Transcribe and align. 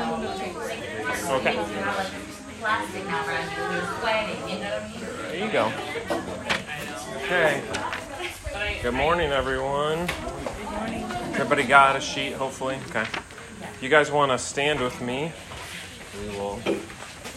Okay. 0.00 1.52
Plastic 2.58 3.04
around 3.04 3.50
you, 3.50 3.76
you're 3.76 3.86
sweating, 4.00 4.48
you 4.48 4.58
know 4.58 4.70
what 4.70 4.82
I 4.82 4.88
mean? 4.88 5.00
There 5.28 5.46
you 5.46 5.52
go. 5.52 5.72
Okay. 7.16 7.62
Good 8.82 8.94
morning, 8.94 9.30
everyone. 9.30 10.06
Good 10.06 10.70
morning. 10.70 11.04
Everybody 11.34 11.64
got 11.64 11.96
a 11.96 12.00
sheet, 12.00 12.32
hopefully? 12.32 12.78
Okay. 12.88 13.02
If 13.02 13.82
you 13.82 13.90
guys 13.90 14.10
want 14.10 14.32
to 14.32 14.38
stand 14.38 14.80
with 14.80 14.98
me, 15.02 15.32
we 16.18 16.28
will 16.36 16.58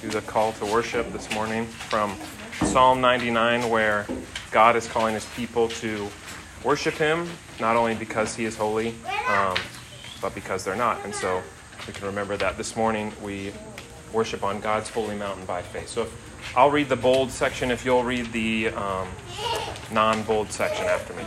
do 0.01 0.09
the 0.09 0.21
call 0.21 0.53
to 0.53 0.65
worship 0.65 1.11
this 1.11 1.29
morning 1.33 1.65
from 1.65 2.15
Psalm 2.61 3.01
99, 3.01 3.69
where 3.69 4.07
God 4.51 4.77
is 4.77 4.87
calling 4.87 5.15
his 5.15 5.25
people 5.35 5.67
to 5.67 6.07
worship 6.63 6.93
him, 6.93 7.29
not 7.59 7.75
only 7.75 7.93
because 7.93 8.35
he 8.35 8.45
is 8.45 8.55
holy, 8.55 8.95
um, 9.27 9.57
but 10.21 10.33
because 10.33 10.63
they're 10.63 10.77
not. 10.77 11.03
And 11.03 11.13
so 11.13 11.43
we 11.87 11.93
can 11.93 12.05
remember 12.05 12.37
that 12.37 12.57
this 12.57 12.75
morning 12.75 13.11
we 13.21 13.51
worship 14.13 14.43
on 14.43 14.59
God's 14.59 14.89
holy 14.89 15.15
mountain 15.15 15.45
by 15.45 15.61
faith. 15.61 15.89
So 15.89 16.03
if, 16.03 16.55
I'll 16.55 16.71
read 16.71 16.89
the 16.89 16.95
bold 16.95 17.31
section 17.31 17.71
if 17.71 17.83
you'll 17.83 18.03
read 18.03 18.31
the 18.31 18.69
um, 18.69 19.07
non 19.91 20.23
bold 20.23 20.51
section 20.51 20.85
after 20.85 21.13
me. 21.13 21.23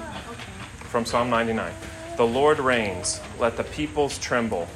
From 0.88 1.04
Psalm 1.04 1.28
99. 1.28 1.72
The 2.16 2.26
Lord 2.26 2.58
reigns, 2.58 3.20
let 3.38 3.56
the 3.56 3.64
peoples 3.64 4.18
tremble. 4.18 4.68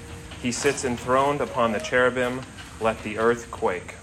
He 0.43 0.53
sits 0.53 0.85
enthroned 0.85 1.41
upon 1.41 1.73
the 1.73 1.79
cherubim, 1.79 2.43
let 2.81 3.03
the 3.03 3.19
earth 3.19 3.51
quake. 3.51 3.95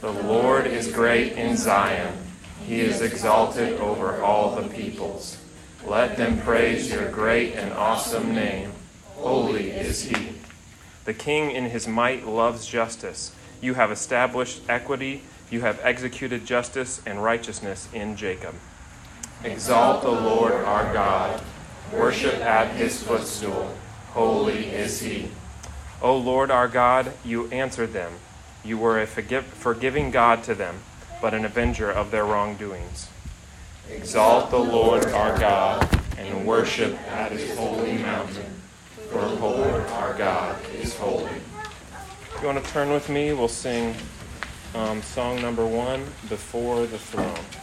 The 0.00 0.12
Lord 0.12 0.66
is 0.66 0.90
great 0.90 1.32
in 1.32 1.56
Zion, 1.56 2.14
he 2.66 2.80
is 2.80 3.00
exalted 3.00 3.80
over 3.80 4.20
all 4.22 4.54
the 4.56 4.68
peoples. 4.68 5.38
Let 5.86 6.18
them 6.18 6.40
praise 6.40 6.90
your 6.90 7.10
great 7.10 7.54
and 7.54 7.72
awesome 7.72 8.34
name. 8.34 8.72
Holy 9.16 9.70
is 9.70 10.02
he. 10.02 10.39
The 11.04 11.14
king 11.14 11.50
in 11.50 11.66
his 11.66 11.88
might 11.88 12.26
loves 12.26 12.66
justice. 12.66 13.32
You 13.60 13.74
have 13.74 13.90
established 13.90 14.62
equity. 14.68 15.22
You 15.50 15.62
have 15.62 15.80
executed 15.82 16.46
justice 16.46 17.00
and 17.04 17.22
righteousness 17.22 17.88
in 17.92 18.16
Jacob. 18.16 18.54
Exalt 19.42 20.02
the 20.02 20.10
Lord 20.10 20.52
our 20.52 20.92
God. 20.92 21.42
Worship 21.92 22.34
at 22.34 22.74
his 22.76 23.02
footstool. 23.02 23.74
Holy 24.10 24.66
is 24.66 25.00
he. 25.00 25.30
O 26.02 26.16
Lord 26.16 26.50
our 26.50 26.68
God, 26.68 27.12
you 27.24 27.48
answered 27.50 27.92
them. 27.92 28.12
You 28.64 28.78
were 28.78 29.00
a 29.00 29.06
forgive, 29.06 29.44
forgiving 29.44 30.10
God 30.10 30.42
to 30.44 30.54
them, 30.54 30.80
but 31.20 31.34
an 31.34 31.44
avenger 31.44 31.90
of 31.90 32.10
their 32.10 32.24
wrongdoings. 32.24 33.08
Exalt 33.90 34.50
the 34.50 34.58
Lord 34.58 35.06
our 35.06 35.38
God 35.38 36.00
and 36.16 36.46
worship 36.46 36.94
at 37.08 37.32
his 37.32 37.56
holy 37.56 37.98
mountain. 37.98 38.59
For 39.10 39.18
the 39.18 39.34
Lord 39.34 39.82
our 39.88 40.14
God 40.14 40.56
is 40.72 40.96
holy. 40.96 41.24
If 41.24 42.38
you 42.40 42.46
want 42.46 42.64
to 42.64 42.70
turn 42.70 42.90
with 42.90 43.08
me, 43.08 43.32
we'll 43.32 43.48
sing 43.48 43.96
um, 44.76 45.02
song 45.02 45.42
number 45.42 45.66
one, 45.66 46.04
Before 46.28 46.86
the 46.86 46.96
Throne. 46.96 47.59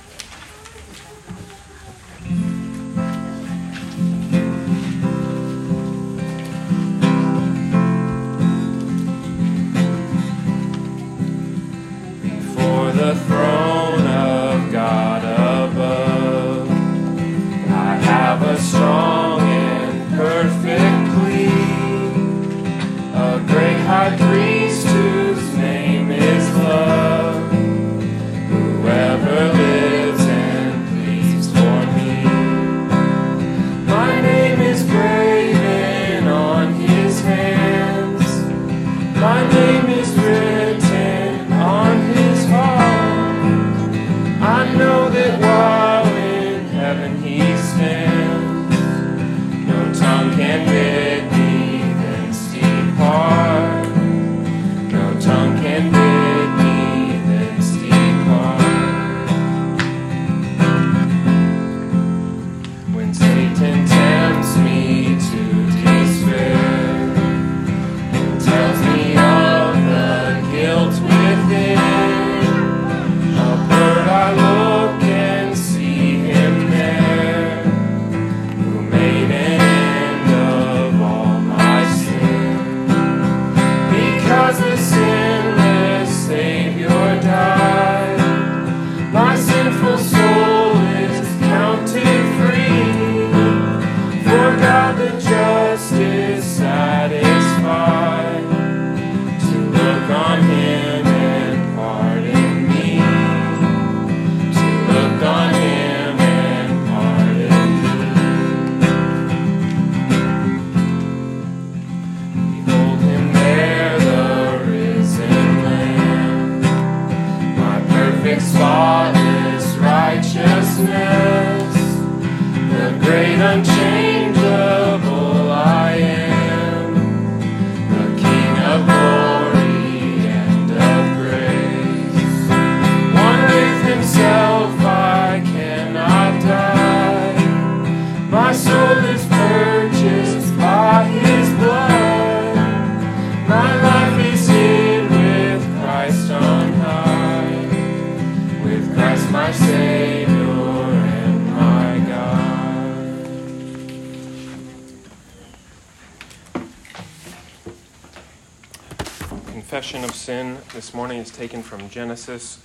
Confession 159.88 160.10
of 160.10 160.16
sin 160.18 160.58
this 160.74 160.94
morning 160.94 161.18
is 161.18 161.32
taken 161.32 161.64
from 161.64 161.90
Genesis 161.90 162.60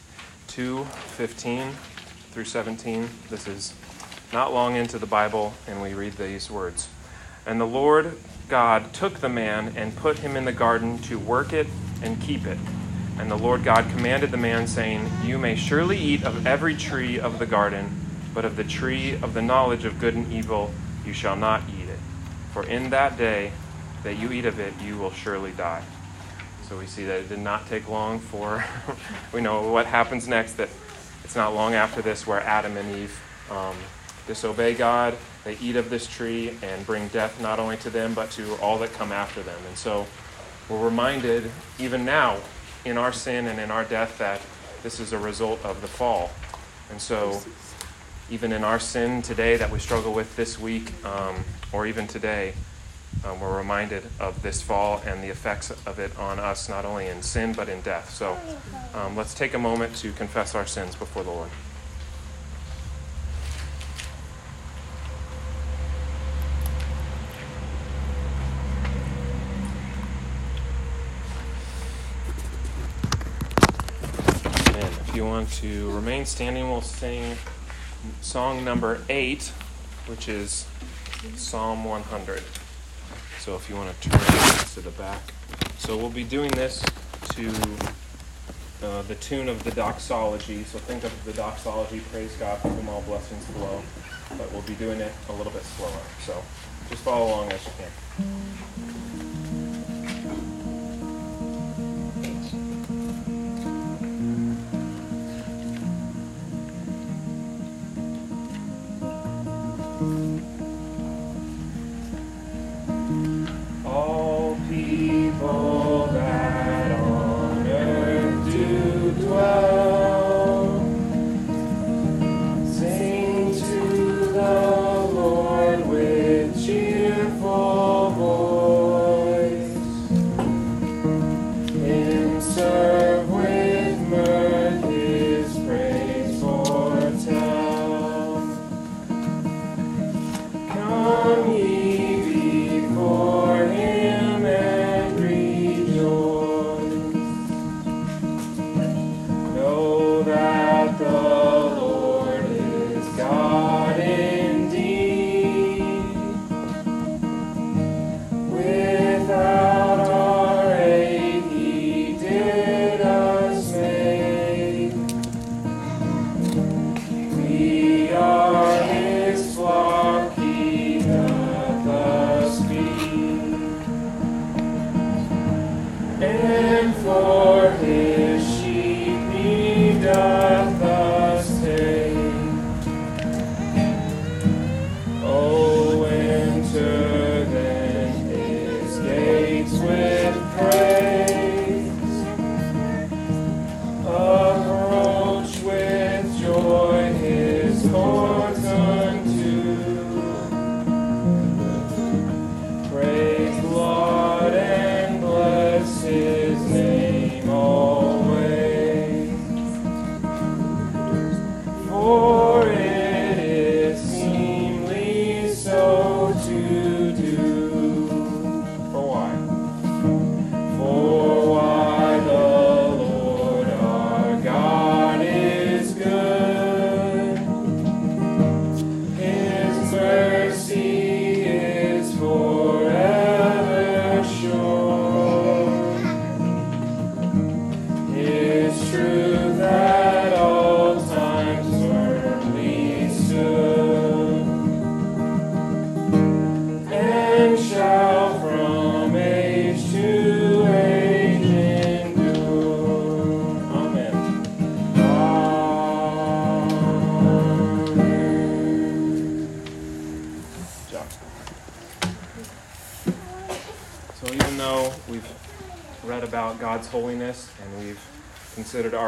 2 0.49 0.83
15 0.85 1.71
through 2.33 2.45
17. 2.45 3.09
This 3.31 3.47
is 3.47 3.75
not 4.33 4.53
long 4.53 4.75
into 4.75 4.99
the 4.99 5.07
Bible, 5.07 5.55
and 5.69 5.81
we 5.81 5.95
read 5.95 6.15
these 6.15 6.51
words. 6.51 6.89
And 7.47 7.61
the 7.61 7.65
Lord 7.65 8.19
God 8.49 8.93
took 8.93 9.21
the 9.21 9.29
man 9.29 9.73
and 9.77 9.95
put 9.95 10.19
him 10.19 10.37
in 10.37 10.45
the 10.45 10.53
garden 10.53 10.99
to 11.03 11.17
work 11.17 11.53
it 11.53 11.69
and 12.03 12.21
keep 12.21 12.45
it. 12.45 12.59
And 13.21 13.31
the 13.31 13.39
Lord 13.39 13.63
God 13.63 13.89
commanded 13.91 14.33
the 14.33 14.37
man, 14.37 14.67
saying, 14.67 15.09
You 15.23 15.39
may 15.39 15.55
surely 15.55 15.99
eat 15.99 16.25
of 16.25 16.45
every 16.45 16.75
tree 16.75 17.21
of 17.21 17.39
the 17.39 17.47
garden, 17.47 18.05
but 18.35 18.45
of 18.45 18.57
the 18.57 18.65
tree 18.65 19.13
of 19.23 19.33
the 19.33 19.43
knowledge 19.43 19.85
of 19.85 20.01
good 20.01 20.17
and 20.17 20.33
evil 20.33 20.75
you 21.07 21.13
shall 21.13 21.37
not 21.37 21.63
eat 21.69 21.89
it. 21.89 22.01
For 22.53 22.65
in 22.65 22.91
that 22.91 23.17
day 23.17 23.53
that 24.03 24.19
you 24.19 24.33
eat 24.33 24.45
of 24.45 24.59
it, 24.59 24.75
you 24.83 24.99
will 24.99 25.13
surely 25.13 25.53
die. 25.53 25.85
So 26.73 26.79
we 26.79 26.87
see 26.87 27.05
that 27.05 27.21
it 27.21 27.29
did 27.29 27.39
not 27.39 27.67
take 27.67 27.87
long 27.87 28.19
for, 28.19 28.65
we 29.35 29.43
know 29.43 29.69
what 29.69 29.85
happens 29.85 30.27
next, 30.27 30.55
that 30.55 30.71
it's 31.23 31.37
not 31.37 31.55
long 31.55 31.75
after 31.75 32.01
this 32.01 32.27
where 32.27 32.41
Adam 32.41 32.79
and 32.79 32.97
Eve 32.97 33.21
um, 33.51 33.77
disobey 34.27 34.73
God. 34.73 35.15
They 35.45 35.59
eat 35.59 35.77
of 35.77 35.91
this 35.91 36.07
tree 36.07 36.57
and 36.63 36.87
bring 36.87 37.09
death 37.09 37.39
not 37.43 37.59
only 37.59 37.77
to 37.77 37.91
them, 37.91 38.15
but 38.15 38.31
to 38.31 38.55
all 38.55 38.79
that 38.79 38.91
come 38.95 39.13
after 39.13 39.43
them. 39.43 39.61
And 39.69 39.77
so 39.77 40.07
we're 40.71 40.83
reminded 40.83 41.51
even 41.79 42.07
now 42.07 42.39
in 42.87 42.97
our 42.97 43.13
sin 43.13 43.49
and 43.49 43.61
in 43.61 43.71
our 43.71 43.85
death 43.85 44.17
that 44.17 44.41
this 44.83 44.99
is 44.99 45.13
a 45.13 45.19
result 45.19 45.63
of 45.67 45.83
the 45.83 45.89
fall. 45.89 46.31
And 46.91 46.99
so, 46.99 47.43
even 48.31 48.51
in 48.51 48.65
our 48.65 48.81
sin 48.81 49.21
today 49.21 49.59
that 49.59 49.71
we 49.71 49.79
struggle 49.79 50.15
with 50.15 50.35
this 50.37 50.59
week, 50.59 50.91
um, 51.05 51.45
or 51.71 51.87
even 51.87 52.07
today, 52.07 52.55
um, 53.25 53.41
we're 53.41 53.57
reminded 53.57 54.05
of 54.19 54.43
this 54.43 54.61
fall 54.61 55.01
and 55.07 55.23
the 55.23 55.29
effects 55.29 55.71
of 55.71 55.99
it 55.99 56.17
on 56.19 56.39
us, 56.41 56.69
not 56.69 56.85
only 56.85 57.07
in 57.07 57.23
sin, 57.23 57.53
but 57.53 57.69
in 57.69 57.81
death. 57.83 58.11
So 58.11 58.37
um, 58.95 59.17
let's 59.17 59.33
take 59.33 59.55
a 59.55 59.59
moment 59.59 59.95
to 59.97 60.13
confess 60.13 60.55
our 60.55 60.67
sins 60.67 60.97
before 60.97 61.23
the 61.23 61.31
Lord. 61.31 61.51
And 74.75 75.09
if 75.09 75.15
you 75.15 75.25
want 75.25 75.49
to 75.53 75.91
remain 75.93 76.27
standing, 76.27 76.69
we'll 76.69 76.81
sing 76.81 77.37
song 78.21 78.65
number 78.65 79.01
eight, 79.09 79.53
which 80.07 80.29
is 80.29 80.67
Psalm 81.37 81.85
100. 81.85 82.43
So 83.43 83.57
if 83.57 83.69
you 83.69 83.75
want 83.75 83.91
to 84.01 84.09
turn 84.09 84.21
to 84.21 84.81
the 84.81 84.93
back. 84.93 85.21
So 85.79 85.97
we'll 85.97 86.11
be 86.11 86.23
doing 86.23 86.53
this 86.53 86.81
to 87.31 87.51
uh, 88.85 89.03
the 89.03 89.17
tune 89.17 89.49
of 89.49 89.65
the 89.65 89.73
doxology. 89.73 90.63
So 90.63 90.79
think 90.79 91.03
of 91.03 91.25
the 91.25 91.33
doxology, 91.33 91.99
praise 92.13 92.37
God 92.37 92.61
from 92.61 92.71
whom 92.71 92.89
all 92.89 93.03
blessings 93.03 93.45
flow. 93.47 93.83
But 94.39 94.53
we'll 94.53 94.63
be 94.63 94.77
doing 94.77 95.01
it 95.01 95.11
a 95.29 95.33
little 95.33 95.51
bit 95.51 95.65
slower. 95.65 95.91
So 96.25 96.41
just 96.89 97.03
follow 97.03 97.27
along 97.27 97.51
as 97.51 97.67
you 97.67 97.73
can. 97.79 98.72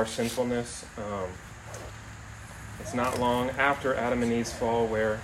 Our 0.04 0.11
sinfulness, 0.11 0.84
um, 0.99 1.30
it's 2.78 2.92
not 2.92 3.18
long 3.18 3.49
after 3.52 3.94
Adam 3.94 4.23
and 4.23 4.30
Eve's 4.30 4.52
fall 4.52 4.87
where 4.87 5.18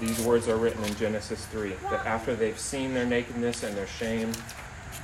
these 0.00 0.20
words 0.20 0.48
are 0.48 0.56
written 0.56 0.82
in 0.82 0.96
Genesis 0.96 1.46
3 1.46 1.74
that 1.82 2.04
after 2.04 2.34
they've 2.34 2.58
seen 2.58 2.92
their 2.92 3.06
nakedness 3.06 3.62
and 3.62 3.76
their 3.76 3.86
shame, 3.86 4.32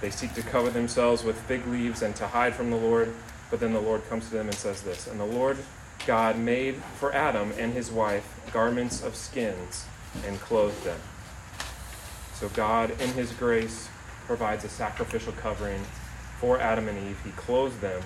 they 0.00 0.10
seek 0.10 0.34
to 0.34 0.42
cover 0.42 0.70
themselves 0.70 1.22
with 1.22 1.40
fig 1.42 1.64
leaves 1.68 2.02
and 2.02 2.16
to 2.16 2.26
hide 2.26 2.52
from 2.52 2.72
the 2.72 2.76
Lord. 2.76 3.14
But 3.48 3.60
then 3.60 3.72
the 3.72 3.80
Lord 3.80 4.04
comes 4.08 4.26
to 4.26 4.32
them 4.32 4.48
and 4.48 4.56
says 4.56 4.82
this 4.82 5.06
And 5.06 5.20
the 5.20 5.24
Lord 5.24 5.56
God 6.04 6.36
made 6.36 6.74
for 6.98 7.14
Adam 7.14 7.52
and 7.56 7.74
his 7.74 7.92
wife 7.92 8.40
garments 8.52 9.04
of 9.04 9.14
skins 9.14 9.84
and 10.26 10.40
clothed 10.40 10.82
them. 10.82 10.98
So 12.34 12.48
God, 12.48 12.90
in 13.00 13.10
his 13.10 13.30
grace, 13.34 13.88
provides 14.26 14.64
a 14.64 14.68
sacrificial 14.68 15.32
covering 15.34 15.80
for 16.40 16.58
Adam 16.58 16.88
and 16.88 16.98
Eve. 17.08 17.20
He 17.24 17.30
clothes 17.30 17.78
them, 17.78 18.02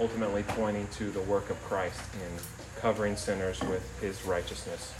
ultimately 0.00 0.42
pointing 0.42 0.86
to 0.88 1.10
the 1.10 1.20
work 1.22 1.50
of 1.50 1.62
Christ 1.64 2.00
in 2.14 2.80
covering 2.80 3.16
sinners 3.16 3.60
with 3.60 4.00
his 4.00 4.24
righteousness. 4.24 4.92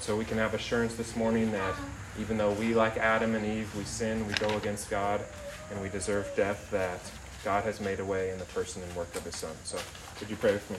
So 0.00 0.16
we 0.16 0.24
can 0.24 0.38
have 0.38 0.54
assurance 0.54 0.94
this 0.94 1.16
morning 1.16 1.50
that 1.52 1.74
even 2.20 2.36
though 2.36 2.52
we, 2.52 2.74
like 2.74 2.96
Adam 2.96 3.34
and 3.34 3.44
Eve, 3.44 3.74
we 3.76 3.84
sin, 3.84 4.26
we 4.26 4.34
go 4.34 4.48
against 4.56 4.90
God, 4.90 5.20
and 5.70 5.80
we 5.80 5.88
deserve 5.88 6.30
death, 6.36 6.70
that 6.70 7.00
God 7.44 7.64
has 7.64 7.80
made 7.80 8.00
a 8.00 8.04
way 8.04 8.30
in 8.30 8.38
the 8.38 8.44
person 8.46 8.82
and 8.82 8.94
work 8.94 9.14
of 9.16 9.24
his 9.24 9.36
Son. 9.36 9.52
So 9.64 9.78
would 10.20 10.30
you 10.30 10.36
pray 10.36 10.52
with 10.52 10.70
me? 10.70 10.76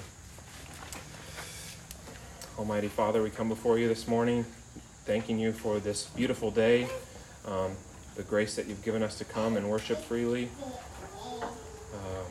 Almighty 2.58 2.88
Father, 2.88 3.22
we 3.22 3.30
come 3.30 3.50
before 3.50 3.78
you 3.78 3.88
this 3.88 4.08
morning, 4.08 4.46
thanking 5.06 5.40
you 5.40 5.52
for 5.52 5.80
this 5.80 6.06
beautiful 6.06 6.52
day, 6.52 6.88
um, 7.46 7.72
the 8.16 8.24
grace 8.24 8.56
that 8.56 8.68
you've 8.68 8.84
given 8.84 9.04
us 9.04 9.18
to 9.18 9.26
come 9.26 9.58
and 9.58 9.70
worship 9.70 10.00
freely. 10.00 10.50
Um, 11.94 12.26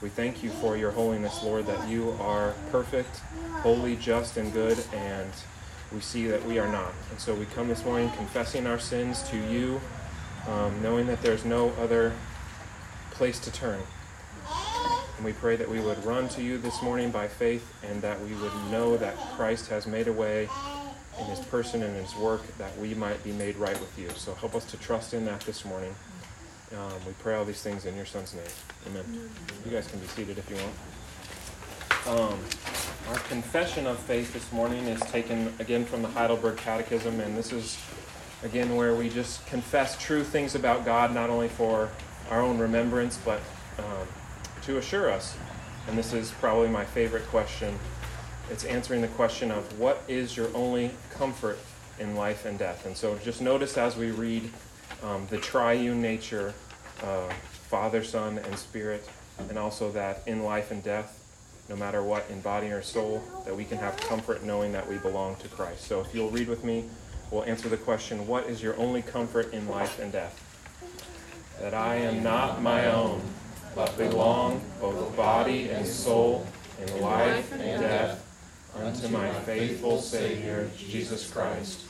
we 0.00 0.08
thank 0.08 0.42
you 0.44 0.50
for 0.50 0.76
your 0.76 0.92
holiness, 0.92 1.42
Lord, 1.42 1.66
that 1.66 1.88
you 1.88 2.16
are 2.20 2.54
perfect, 2.70 3.16
holy, 3.62 3.96
just, 3.96 4.36
and 4.36 4.52
good, 4.52 4.78
and 4.92 5.30
we 5.92 6.00
see 6.00 6.26
that 6.28 6.44
we 6.46 6.58
are 6.58 6.70
not. 6.70 6.92
And 7.10 7.18
so 7.18 7.34
we 7.34 7.46
come 7.46 7.68
this 7.68 7.84
morning 7.84 8.10
confessing 8.16 8.66
our 8.66 8.78
sins 8.78 9.22
to 9.30 9.36
you, 9.36 9.80
um, 10.46 10.80
knowing 10.82 11.06
that 11.08 11.20
there's 11.22 11.44
no 11.44 11.70
other 11.80 12.12
place 13.10 13.40
to 13.40 13.52
turn. 13.52 13.80
And 15.16 15.24
we 15.24 15.32
pray 15.32 15.56
that 15.56 15.68
we 15.68 15.80
would 15.80 16.04
run 16.04 16.28
to 16.30 16.42
you 16.42 16.58
this 16.58 16.80
morning 16.80 17.10
by 17.10 17.26
faith 17.26 17.74
and 17.82 18.00
that 18.02 18.20
we 18.20 18.34
would 18.34 18.54
know 18.70 18.96
that 18.96 19.16
Christ 19.34 19.68
has 19.68 19.88
made 19.88 20.06
a 20.06 20.12
way 20.12 20.48
in 21.18 21.24
his 21.24 21.40
person 21.40 21.82
and 21.82 21.96
his 21.96 22.14
work 22.14 22.56
that 22.58 22.76
we 22.78 22.94
might 22.94 23.24
be 23.24 23.32
made 23.32 23.56
right 23.56 23.78
with 23.80 23.98
you. 23.98 24.10
So 24.10 24.34
help 24.34 24.54
us 24.54 24.64
to 24.66 24.76
trust 24.76 25.12
in 25.12 25.24
that 25.24 25.40
this 25.40 25.64
morning. 25.64 25.96
Um, 26.76 26.92
we 27.06 27.12
pray 27.20 27.34
all 27.34 27.46
these 27.46 27.62
things 27.62 27.86
in 27.86 27.96
your 27.96 28.04
son's 28.04 28.34
name. 28.34 28.44
Amen. 28.88 29.30
You 29.64 29.70
guys 29.70 29.86
can 29.86 30.00
be 30.00 30.06
seated 30.08 30.36
if 30.36 30.50
you 30.50 30.56
want. 30.56 32.20
Um, 32.20 32.38
our 33.08 33.18
confession 33.20 33.86
of 33.86 33.98
faith 33.98 34.34
this 34.34 34.52
morning 34.52 34.84
is 34.84 35.00
taken 35.02 35.52
again 35.60 35.86
from 35.86 36.02
the 36.02 36.08
Heidelberg 36.08 36.58
Catechism, 36.58 37.20
and 37.20 37.36
this 37.36 37.52
is 37.52 37.78
again 38.42 38.76
where 38.76 38.94
we 38.94 39.08
just 39.08 39.46
confess 39.46 39.96
true 39.98 40.22
things 40.22 40.54
about 40.54 40.84
God, 40.84 41.14
not 41.14 41.30
only 41.30 41.48
for 41.48 41.90
our 42.30 42.42
own 42.42 42.58
remembrance, 42.58 43.18
but 43.24 43.40
um, 43.78 44.06
to 44.62 44.76
assure 44.76 45.10
us. 45.10 45.36
And 45.86 45.96
this 45.96 46.12
is 46.12 46.32
probably 46.32 46.68
my 46.68 46.84
favorite 46.84 47.26
question. 47.28 47.78
It's 48.50 48.64
answering 48.64 49.00
the 49.00 49.08
question 49.08 49.50
of 49.50 49.78
what 49.78 50.02
is 50.06 50.36
your 50.36 50.54
only 50.54 50.90
comfort 51.10 51.58
in 51.98 52.14
life 52.14 52.44
and 52.44 52.58
death. 52.58 52.84
And 52.84 52.94
so 52.94 53.16
just 53.18 53.40
notice 53.40 53.78
as 53.78 53.96
we 53.96 54.10
read 54.10 54.50
um, 55.02 55.26
the 55.30 55.38
triune 55.38 56.02
nature, 56.02 56.54
uh, 57.02 57.28
Father, 57.68 58.02
Son, 58.02 58.38
and 58.38 58.58
Spirit, 58.58 59.08
and 59.48 59.58
also 59.58 59.90
that 59.92 60.22
in 60.26 60.42
life 60.42 60.70
and 60.70 60.82
death, 60.82 61.14
no 61.68 61.76
matter 61.76 62.02
what, 62.02 62.28
in 62.30 62.40
body 62.40 62.68
or 62.68 62.82
soul, 62.82 63.22
that 63.44 63.54
we 63.54 63.64
can 63.64 63.78
have 63.78 63.96
comfort 63.96 64.42
knowing 64.42 64.72
that 64.72 64.88
we 64.88 64.96
belong 64.98 65.36
to 65.36 65.48
Christ. 65.48 65.84
So 65.84 66.00
if 66.00 66.14
you'll 66.14 66.30
read 66.30 66.48
with 66.48 66.64
me, 66.64 66.84
we'll 67.30 67.44
answer 67.44 67.68
the 67.68 67.76
question 67.76 68.26
what 68.26 68.46
is 68.46 68.62
your 68.62 68.76
only 68.76 69.02
comfort 69.02 69.52
in 69.52 69.68
life 69.68 69.98
and 69.98 70.10
death? 70.10 70.44
That 71.60 71.74
I 71.74 71.96
am 71.96 72.22
not 72.22 72.62
my 72.62 72.86
own, 72.86 73.20
but 73.74 73.96
belong 73.98 74.62
both 74.80 75.14
body 75.16 75.68
and 75.70 75.86
soul 75.86 76.46
in 76.80 77.02
life 77.02 77.52
and 77.52 77.80
death 77.80 78.24
unto 78.74 79.08
my 79.08 79.30
faithful 79.40 80.00
Savior, 80.00 80.70
Jesus 80.76 81.30
Christ, 81.30 81.84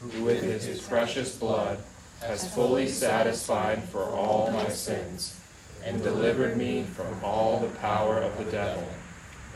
who 0.00 0.24
with 0.24 0.42
his 0.42 0.80
precious 0.82 1.36
blood 1.36 1.78
has 2.22 2.52
fully 2.54 2.88
satisfied 2.88 3.82
for 3.84 4.04
all 4.04 4.50
my 4.50 4.68
sins 4.68 5.38
and 5.84 6.02
delivered 6.02 6.56
me 6.56 6.84
from 6.84 7.22
all 7.24 7.58
the 7.60 7.74
power 7.78 8.18
of 8.18 8.36
the 8.38 8.50
devil 8.50 8.86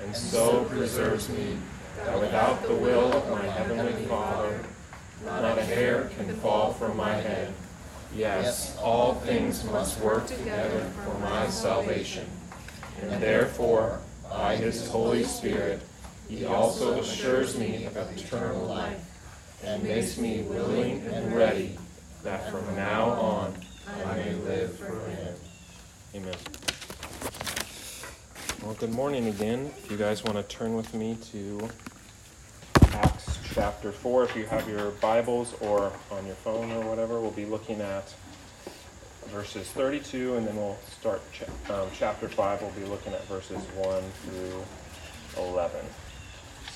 and 0.03 0.15
so 0.15 0.65
preserves 0.65 1.29
me 1.29 1.57
that 2.05 2.21
without 2.21 2.63
the 2.63 2.75
will 2.75 3.13
of 3.13 3.31
my 3.31 3.47
heavenly 3.47 4.05
Father, 4.07 4.61
not 5.25 5.59
a 5.59 5.63
hair 5.63 6.11
can 6.17 6.35
fall 6.37 6.73
from 6.73 6.97
my 6.97 7.15
head. 7.15 7.53
Yes, 8.15 8.77
all 8.79 9.15
things 9.15 9.65
must 9.65 10.01
work 10.01 10.27
together 10.27 10.91
for 11.05 11.19
my 11.21 11.49
salvation. 11.49 12.27
And 13.03 13.23
therefore, 13.23 14.01
by 14.29 14.57
his 14.57 14.89
Holy 14.89 15.25
Spirit, 15.25 15.81
he 16.29 16.45
also 16.45 17.01
assures 17.01 17.59
me 17.59 17.87
of 17.87 17.97
eternal 17.97 18.67
life 18.67 19.01
and 19.65 19.83
makes 19.83 20.19
me 20.19 20.43
willing 20.43 21.07
and 21.07 21.35
ready 21.35 21.79
that 22.27 22.51
from 22.51 22.75
now 22.75 23.05
on 23.05 23.55
I 24.05 24.17
may 24.17 24.35
live 24.35 24.77
for 24.77 24.99
him. 25.09 25.35
Amen. 26.13 26.35
Well, 28.65 28.75
good 28.75 28.93
morning 28.93 29.29
again. 29.29 29.71
If 29.79 29.93
you 29.93 29.97
guys 29.97 30.25
want 30.25 30.37
to 30.37 30.43
turn 30.43 30.75
with 30.75 30.93
me 30.93 31.17
to 31.31 31.69
Acts 32.95 33.39
chapter 33.55 33.93
4, 33.93 34.25
if 34.25 34.35
you 34.35 34.45
have 34.47 34.69
your 34.69 34.91
Bibles 34.91 35.55
or 35.61 35.93
on 36.11 36.27
your 36.27 36.35
phone 36.35 36.73
or 36.73 36.81
whatever, 36.81 37.21
we'll 37.21 37.31
be 37.31 37.47
looking 37.47 37.81
at 37.81 38.13
verses 39.29 39.69
32 39.69 40.35
and 40.35 40.49
then 40.49 40.57
we'll 40.57 40.79
start 40.99 41.23
ch- 41.33 41.71
um, 41.71 41.89
chapter 41.97 42.29
5. 42.29 42.61
We'll 42.61 42.71
be 42.73 42.87
looking 42.87 43.13
at 43.13 43.25
verses 43.29 43.63
1 43.77 44.03
through 44.25 44.65
11. 45.45 45.79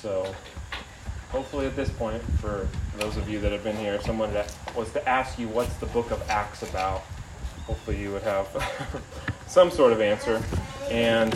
So, 0.01 0.33
hopefully, 1.31 1.67
at 1.67 1.77
this 1.77 1.91
point, 1.91 2.23
for 2.41 2.69
those 2.99 3.17
of 3.17 3.29
you 3.29 3.41
that 3.41 3.53
have 3.53 3.65
been 3.65 3.77
here, 3.77 3.95
if 3.95 4.03
someone 4.03 4.33
was 4.77 4.93
to 4.93 5.09
ask 5.09 5.39
you 5.39 5.49
what's 5.49 5.75
the 5.77 5.87
book 5.87 6.11
of 6.11 6.29
Acts 6.29 6.63
about, 6.63 7.03
hopefully 7.67 8.01
you 8.01 8.13
would 8.13 8.23
have 8.23 8.49
some 9.47 9.71
sort 9.71 9.93
of 9.93 10.01
answer. 10.01 10.43
And 10.91 11.33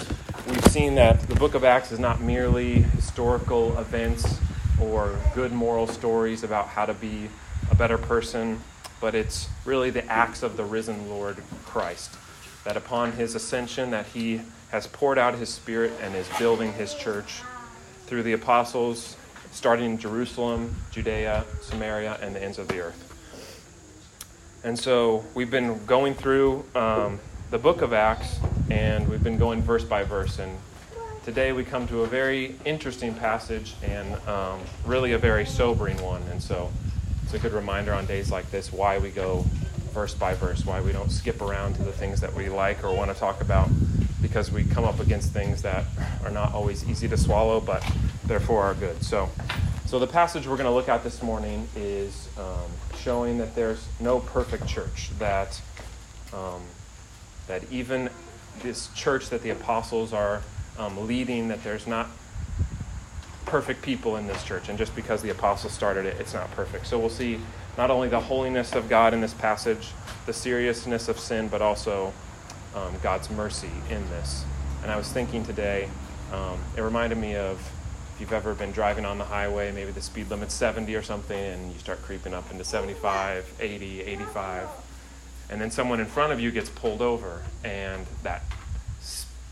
we've 0.49 0.65
seen 0.67 0.97
that 0.97 1.21
the 1.29 1.37
book 1.37 1.55
of 1.55 1.65
Acts 1.65 1.93
is 1.93 1.99
not 1.99 2.21
merely 2.21 2.83
historical 2.83 3.79
events 3.79 4.39
or 4.81 5.17
good 5.35 5.53
moral 5.53 5.87
stories 5.87 6.43
about 6.43 6.67
how 6.67 6.87
to 6.87 6.95
be 6.95 7.29
a 7.71 7.75
better 7.75 7.97
person, 7.97 8.61
but 9.01 9.15
it's 9.15 9.49
really 9.65 9.91
the 9.91 10.05
acts 10.11 10.43
of 10.43 10.57
the 10.57 10.65
risen 10.65 11.09
Lord 11.09 11.37
Christ. 11.65 12.17
That 12.65 12.77
upon 12.77 13.13
his 13.13 13.35
ascension 13.35 13.91
that 13.93 14.07
he 14.07 14.41
has 14.71 14.89
poured 14.89 15.19
out 15.19 15.37
his 15.37 15.51
spirit 15.51 15.93
and 16.03 16.17
is 16.17 16.29
building 16.39 16.73
his 16.73 16.95
church 16.95 17.43
through 18.07 18.25
the 18.25 18.33
apostles 18.33 19.17
starting 19.55 19.93
in 19.93 19.99
Jerusalem, 19.99 20.75
Judea, 20.91 21.45
Samaria, 21.63 22.19
and 22.21 22.35
the 22.35 22.43
ends 22.43 22.59
of 22.59 22.67
the 22.67 22.81
earth. 22.81 23.01
And 24.65 24.77
so 24.77 25.25
we've 25.35 25.51
been 25.51 25.83
going 25.87 26.15
through 26.15 26.65
um, 26.75 27.21
the 27.51 27.59
book 27.59 27.81
of 27.81 27.93
Acts, 27.93 28.41
and 28.69 29.09
we've 29.09 29.23
been 29.23 29.39
going 29.39 29.63
verse 29.63 29.85
by 29.85 30.03
verse. 30.03 30.41
And 30.41 30.59
today 31.25 31.53
we 31.53 31.65
come 31.65 31.87
to 31.89 32.03
a 32.03 32.07
very 32.07 32.57
interesting 32.65 33.15
passage 33.15 33.75
and 33.83 34.15
um, 34.27 34.59
really 34.85 35.13
a 35.13 35.19
very 35.19 35.47
sobering 35.47 36.03
one. 36.03 36.23
And 36.33 36.43
so 36.43 36.73
it's 37.23 37.35
a 37.35 37.39
good 37.39 37.53
reminder 37.53 37.95
on 37.95 38.07
days 38.07 38.33
like 38.33 38.51
this 38.51 38.73
why 38.73 38.99
we 38.99 39.11
go 39.11 39.45
verse 39.95 40.13
by 40.13 40.35
verse, 40.35 40.67
why 40.67 40.81
we 40.81 40.93
don't 40.93 41.11
skip 41.11 41.41
around 41.41 41.77
to 41.77 41.83
the 41.85 41.93
things 41.93 42.21
that 42.21 42.35
we 42.35 42.49
like 42.49 42.83
or 42.85 42.95
want 42.95 43.11
to 43.13 43.19
talk 43.19 43.41
about, 43.41 43.69
because 44.21 44.51
we 44.51 44.65
come 44.65 44.85
up 44.85 44.99
against 44.99 45.33
things 45.33 45.63
that 45.63 45.85
are 46.25 46.31
not 46.31 46.53
always 46.53 46.87
easy 46.91 47.09
to 47.09 47.17
swallow, 47.17 47.61
but 47.61 47.83
therefore 48.25 48.65
are 48.65 48.75
good. 48.75 49.03
So, 49.03 49.31
so 49.87 49.99
the 50.01 50.07
passage 50.09 50.49
we're 50.49 50.57
going 50.57 50.67
to 50.67 50.73
look 50.73 50.89
at 50.89 51.05
this 51.05 51.23
morning 51.23 51.69
is 51.77 52.29
um, 52.37 52.71
showing 52.99 53.39
that 53.39 53.55
there's 53.55 53.87
no 54.01 54.19
perfect 54.19 54.67
church, 54.67 55.11
that 55.19 55.63
um, 56.33 56.63
that 57.47 57.63
even 57.71 58.11
this 58.63 58.89
church 58.95 59.29
that 59.31 59.43
the 59.43 59.51
apostles 59.51 60.13
are 60.13 60.43
um, 60.79 61.07
leading, 61.07 61.49
that 61.49 61.63
there's 61.63 61.87
not 61.87 62.09
perfect 63.47 63.83
people 63.83 64.17
in 64.17 64.27
this 64.27 64.43
church. 64.43 64.69
And 64.69 64.77
just 64.79 64.97
because 64.97 65.23
the 65.23 65.31
apostles 65.31 65.73
started 65.73 66.07
it, 66.07 66.19
it's 66.19 66.35
not 66.35 66.51
perfect. 66.53 66.87
So 66.87 66.99
we'll 66.99 67.11
see 67.11 67.39
not 67.77 67.91
only 67.91 68.09
the 68.09 68.21
holiness 68.21 68.75
of 68.75 68.89
God 68.89 69.15
in 69.15 69.21
this 69.21 69.35
passage, 69.35 69.91
the 70.27 70.33
seriousness 70.33 71.09
of 71.09 71.19
sin, 71.19 71.49
but 71.49 71.63
also 71.63 72.13
um, 72.75 72.95
God's 73.03 73.31
mercy 73.31 73.71
in 73.91 74.09
this. 74.11 74.45
And 74.83 74.91
I 74.91 74.97
was 74.97 75.11
thinking 75.13 75.45
today, 75.45 75.89
um, 76.33 76.59
it 76.77 76.81
reminded 76.81 77.19
me 77.19 77.37
of 77.37 77.59
if 78.15 78.21
you've 78.21 78.33
ever 78.33 78.55
been 78.55 78.71
driving 78.71 79.05
on 79.05 79.19
the 79.19 79.25
highway, 79.25 79.73
maybe 79.73 79.91
the 79.91 80.03
speed 80.03 80.31
limit's 80.31 80.55
70 80.55 80.95
or 80.95 81.03
something, 81.03 81.39
and 81.39 81.73
you 81.73 81.79
start 81.79 82.01
creeping 82.03 82.33
up 82.33 82.51
into 82.51 82.65
75, 82.65 83.55
80, 83.61 84.03
85 84.03 84.69
and 85.51 85.61
then 85.61 85.71
someone 85.71 86.01
in 86.01 86.07
front 86.07 86.33
of 86.33 86.41
you 86.41 86.51
gets 86.51 86.71
pulled 86.71 87.03
over 87.03 87.43
and 87.63 88.07
that 88.23 88.43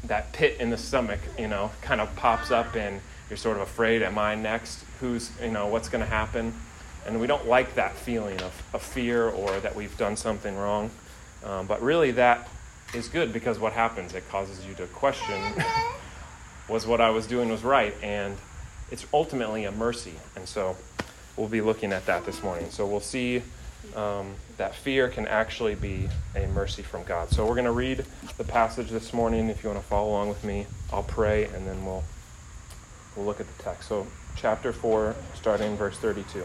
that 0.04 0.32
pit 0.32 0.56
in 0.58 0.70
the 0.70 0.76
stomach 0.76 1.20
you 1.38 1.46
know 1.46 1.70
kind 1.80 2.00
of 2.00 2.14
pops 2.16 2.50
up 2.50 2.74
and 2.74 3.00
you're 3.28 3.36
sort 3.36 3.56
of 3.56 3.62
afraid 3.62 4.02
am 4.02 4.18
i 4.18 4.34
next 4.34 4.84
who's 5.00 5.30
you 5.40 5.50
know 5.50 5.66
what's 5.66 5.88
going 5.88 6.02
to 6.02 6.10
happen 6.10 6.52
and 7.06 7.20
we 7.20 7.26
don't 7.26 7.46
like 7.46 7.74
that 7.74 7.94
feeling 7.94 8.40
of, 8.42 8.62
of 8.74 8.82
fear 8.82 9.28
or 9.28 9.58
that 9.60 9.74
we've 9.74 9.96
done 9.96 10.16
something 10.16 10.56
wrong 10.56 10.90
um, 11.44 11.66
but 11.66 11.80
really 11.82 12.10
that 12.10 12.48
is 12.94 13.08
good 13.08 13.32
because 13.32 13.58
what 13.58 13.72
happens 13.72 14.14
it 14.14 14.28
causes 14.28 14.64
you 14.66 14.74
to 14.74 14.86
question 14.88 15.40
was 16.68 16.86
what 16.86 17.00
i 17.00 17.10
was 17.10 17.26
doing 17.26 17.48
was 17.48 17.64
right 17.64 17.94
and 18.02 18.36
it's 18.90 19.06
ultimately 19.12 19.64
a 19.64 19.72
mercy 19.72 20.14
and 20.36 20.48
so 20.48 20.76
we'll 21.36 21.48
be 21.48 21.60
looking 21.60 21.92
at 21.92 22.04
that 22.06 22.24
this 22.24 22.42
morning 22.42 22.70
so 22.70 22.86
we'll 22.86 23.00
see 23.00 23.42
um, 23.96 24.34
that 24.56 24.74
fear 24.74 25.08
can 25.08 25.26
actually 25.26 25.74
be 25.74 26.08
a 26.36 26.46
mercy 26.48 26.82
from 26.82 27.02
God. 27.04 27.30
So 27.30 27.44
we're 27.46 27.54
going 27.54 27.64
to 27.64 27.72
read 27.72 28.04
the 28.38 28.44
passage 28.44 28.90
this 28.90 29.12
morning. 29.12 29.48
If 29.48 29.62
you 29.62 29.70
want 29.70 29.82
to 29.82 29.88
follow 29.88 30.10
along 30.10 30.28
with 30.28 30.44
me, 30.44 30.66
I'll 30.92 31.02
pray 31.02 31.44
and 31.44 31.66
then 31.66 31.84
we'll 31.84 32.04
we'll 33.16 33.26
look 33.26 33.40
at 33.40 33.56
the 33.56 33.62
text. 33.62 33.88
So 33.88 34.06
chapter 34.36 34.72
4 34.72 35.14
starting 35.34 35.76
verse 35.76 35.98
32. 35.98 36.44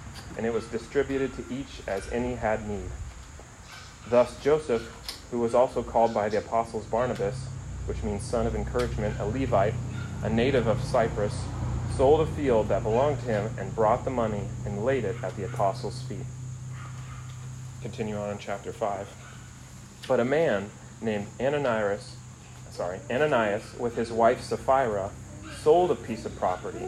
and 0.41 0.47
it 0.47 0.53
was 0.53 0.65
distributed 0.65 1.31
to 1.35 1.53
each 1.53 1.85
as 1.85 2.11
any 2.11 2.33
had 2.33 2.67
need. 2.67 2.89
Thus, 4.09 4.41
Joseph, 4.43 4.81
who 5.29 5.37
was 5.37 5.53
also 5.53 5.83
called 5.83 6.15
by 6.15 6.29
the 6.29 6.39
apostles 6.39 6.83
Barnabas, 6.85 7.45
which 7.85 8.01
means 8.01 8.23
son 8.23 8.47
of 8.47 8.55
encouragement, 8.55 9.19
a 9.19 9.25
Levite, 9.27 9.75
a 10.23 10.29
native 10.31 10.65
of 10.65 10.81
Cyprus, 10.81 11.43
sold 11.95 12.21
a 12.21 12.25
field 12.25 12.69
that 12.69 12.81
belonged 12.81 13.19
to 13.19 13.25
him 13.25 13.51
and 13.59 13.75
brought 13.75 14.03
the 14.03 14.09
money 14.09 14.47
and 14.65 14.83
laid 14.83 15.05
it 15.05 15.15
at 15.23 15.35
the 15.35 15.45
apostles' 15.45 16.01
feet. 16.01 16.25
Continue 17.83 18.17
on 18.17 18.31
in 18.31 18.39
chapter 18.39 18.73
5. 18.73 19.07
But 20.07 20.19
a 20.19 20.25
man 20.25 20.71
named 21.03 21.27
Ananias, 21.39 22.15
sorry, 22.71 22.97
Ananias 23.11 23.75
with 23.77 23.95
his 23.95 24.11
wife 24.11 24.41
Sapphira 24.41 25.11
sold 25.61 25.91
a 25.91 25.95
piece 25.95 26.25
of 26.25 26.35
property, 26.37 26.87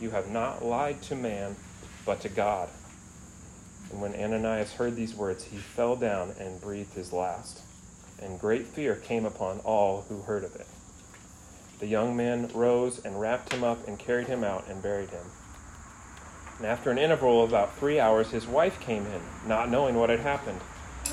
You 0.00 0.10
have 0.10 0.30
not 0.30 0.64
lied 0.64 1.02
to 1.02 1.14
man, 1.14 1.56
but 2.04 2.20
to 2.20 2.28
God. 2.28 2.68
And 3.90 4.00
when 4.00 4.14
Ananias 4.14 4.72
heard 4.72 4.96
these 4.96 5.14
words, 5.14 5.44
he 5.44 5.56
fell 5.56 5.96
down 5.96 6.34
and 6.38 6.60
breathed 6.60 6.94
his 6.94 7.12
last. 7.12 7.62
And 8.20 8.40
great 8.40 8.66
fear 8.66 8.96
came 8.96 9.24
upon 9.24 9.60
all 9.60 10.02
who 10.08 10.22
heard 10.22 10.44
of 10.44 10.54
it. 10.56 10.66
The 11.78 11.86
young 11.86 12.16
men 12.16 12.48
rose 12.54 13.04
and 13.04 13.20
wrapped 13.20 13.52
him 13.52 13.62
up 13.62 13.86
and 13.86 13.98
carried 13.98 14.28
him 14.28 14.42
out 14.42 14.64
and 14.68 14.82
buried 14.82 15.10
him. 15.10 15.24
And 16.58 16.66
after 16.66 16.90
an 16.90 16.98
interval 16.98 17.42
of 17.42 17.50
about 17.50 17.76
three 17.76 18.00
hours, 18.00 18.30
his 18.30 18.46
wife 18.46 18.80
came 18.80 19.04
in, 19.06 19.48
not 19.48 19.70
knowing 19.70 19.94
what 19.94 20.08
had 20.08 20.20
happened. 20.20 20.60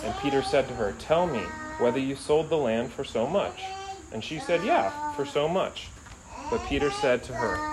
And 0.02 0.16
Peter 0.22 0.42
said 0.42 0.68
to 0.70 0.76
her, 0.76 0.94
Tell 1.00 1.28
me 1.28 1.42
whether 1.80 2.00
you 2.00 2.16
sold 2.16 2.50
the 2.50 2.58
land 2.58 2.94
for 2.94 3.04
so 3.04 3.28
much. 3.28 3.62
And 4.14 4.24
she 4.24 4.40
said, 4.40 4.64
Yeah, 4.64 5.12
for 5.14 5.26
so 5.26 5.50
much. 5.50 5.90
But 6.50 6.66
Peter 6.68 6.92
said 6.92 7.24
to 7.24 7.34
her, 7.34 7.73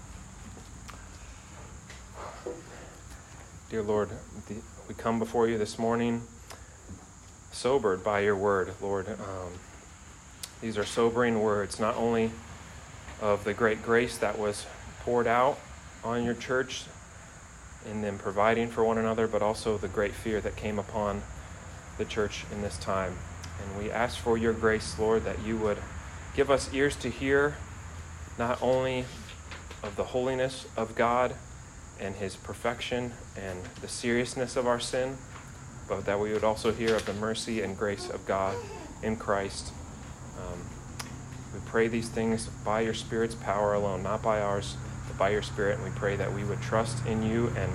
Dear 3.71 3.83
Lord, 3.83 4.09
we 4.89 4.95
come 4.95 5.17
before 5.17 5.47
you 5.47 5.57
this 5.57 5.79
morning 5.79 6.23
sobered 7.53 8.03
by 8.03 8.19
your 8.19 8.35
word, 8.35 8.73
Lord. 8.81 9.07
Um, 9.07 9.53
these 10.59 10.77
are 10.77 10.83
sobering 10.83 11.39
words, 11.39 11.79
not 11.79 11.95
only 11.95 12.31
of 13.21 13.45
the 13.45 13.53
great 13.53 13.81
grace 13.81 14.17
that 14.17 14.37
was 14.37 14.65
poured 15.05 15.25
out 15.25 15.57
on 16.03 16.25
your 16.25 16.33
church 16.33 16.83
in 17.89 18.01
them 18.01 18.17
providing 18.17 18.67
for 18.67 18.83
one 18.83 18.97
another, 18.97 19.25
but 19.25 19.41
also 19.41 19.77
the 19.77 19.87
great 19.87 20.11
fear 20.11 20.41
that 20.41 20.57
came 20.57 20.77
upon 20.77 21.21
the 21.97 22.03
church 22.03 22.43
in 22.51 22.61
this 22.61 22.77
time. 22.77 23.17
And 23.63 23.81
we 23.81 23.89
ask 23.89 24.17
for 24.17 24.37
your 24.37 24.51
grace, 24.51 24.99
Lord, 24.99 25.23
that 25.23 25.45
you 25.45 25.55
would 25.55 25.77
give 26.35 26.51
us 26.51 26.73
ears 26.73 26.97
to 26.97 27.09
hear 27.09 27.55
not 28.37 28.61
only 28.61 29.05
of 29.81 29.95
the 29.95 30.03
holiness 30.03 30.67
of 30.75 30.93
God 30.93 31.35
and 32.01 32.15
his 32.15 32.35
perfection 32.35 33.13
and 33.37 33.59
the 33.81 33.87
seriousness 33.87 34.55
of 34.55 34.67
our 34.67 34.79
sin, 34.79 35.17
but 35.87 36.05
that 36.05 36.19
we 36.19 36.33
would 36.33 36.43
also 36.43 36.73
hear 36.73 36.95
of 36.95 37.05
the 37.05 37.13
mercy 37.13 37.61
and 37.61 37.77
grace 37.77 38.09
of 38.09 38.25
God 38.25 38.57
in 39.03 39.15
Christ. 39.15 39.71
Um, 40.37 40.59
we 41.53 41.59
pray 41.65 41.87
these 41.87 42.09
things 42.09 42.47
by 42.65 42.81
your 42.81 42.93
Spirit's 42.93 43.35
power 43.35 43.73
alone, 43.73 44.01
not 44.01 44.23
by 44.23 44.41
ours, 44.41 44.75
but 45.07 45.17
by 45.17 45.29
your 45.29 45.41
Spirit. 45.43 45.75
And 45.75 45.83
we 45.83 45.91
pray 45.91 46.15
that 46.15 46.33
we 46.33 46.43
would 46.43 46.61
trust 46.61 47.05
in 47.05 47.23
you 47.23 47.53
and 47.55 47.71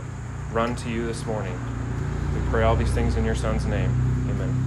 run 0.53 0.75
to 0.77 0.91
you 0.91 1.07
this 1.07 1.25
morning. 1.25 1.59
We 2.35 2.41
pray 2.51 2.65
all 2.65 2.77
these 2.77 2.93
things 2.93 3.17
in 3.17 3.25
your 3.25 3.35
Son's 3.35 3.65
name. 3.65 3.91
Amen. 4.29 4.63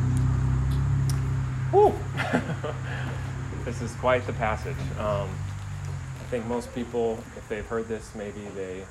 Woo! 1.74 1.93
this 3.65 3.82
is 3.82 3.93
quite 3.95 4.26
the 4.26 4.34
passage. 4.34 4.78
Um, 4.98 5.30
I 6.19 6.32
think 6.32 6.45
most 6.45 6.74
people, 6.74 7.22
if 7.36 7.48
they've 7.50 7.65
heard 7.65 7.88
this, 7.88 8.12
maybe 8.15 8.41
they 8.56 8.84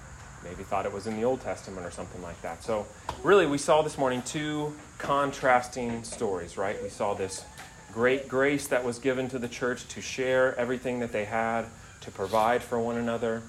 maybe 0.44 0.62
thought 0.62 0.86
it 0.86 0.92
was 0.92 1.06
in 1.06 1.16
the 1.16 1.24
Old 1.24 1.40
Testament 1.40 1.86
or 1.86 1.90
something 1.90 2.22
like 2.22 2.40
that. 2.42 2.62
So, 2.62 2.86
really, 3.22 3.46
we 3.46 3.58
saw 3.58 3.82
this 3.82 3.98
morning 3.98 4.22
two 4.22 4.74
contrasting 4.98 6.04
stories, 6.04 6.56
right? 6.56 6.82
We 6.82 6.88
saw 6.88 7.14
this 7.14 7.44
great 7.92 8.28
grace 8.28 8.68
that 8.68 8.84
was 8.84 8.98
given 8.98 9.28
to 9.28 9.38
the 9.38 9.48
church 9.48 9.88
to 9.88 10.00
share 10.00 10.56
everything 10.56 11.00
that 11.00 11.12
they 11.12 11.24
had, 11.24 11.66
to 12.02 12.10
provide 12.10 12.62
for 12.62 12.78
one 12.78 12.96
another, 12.96 13.42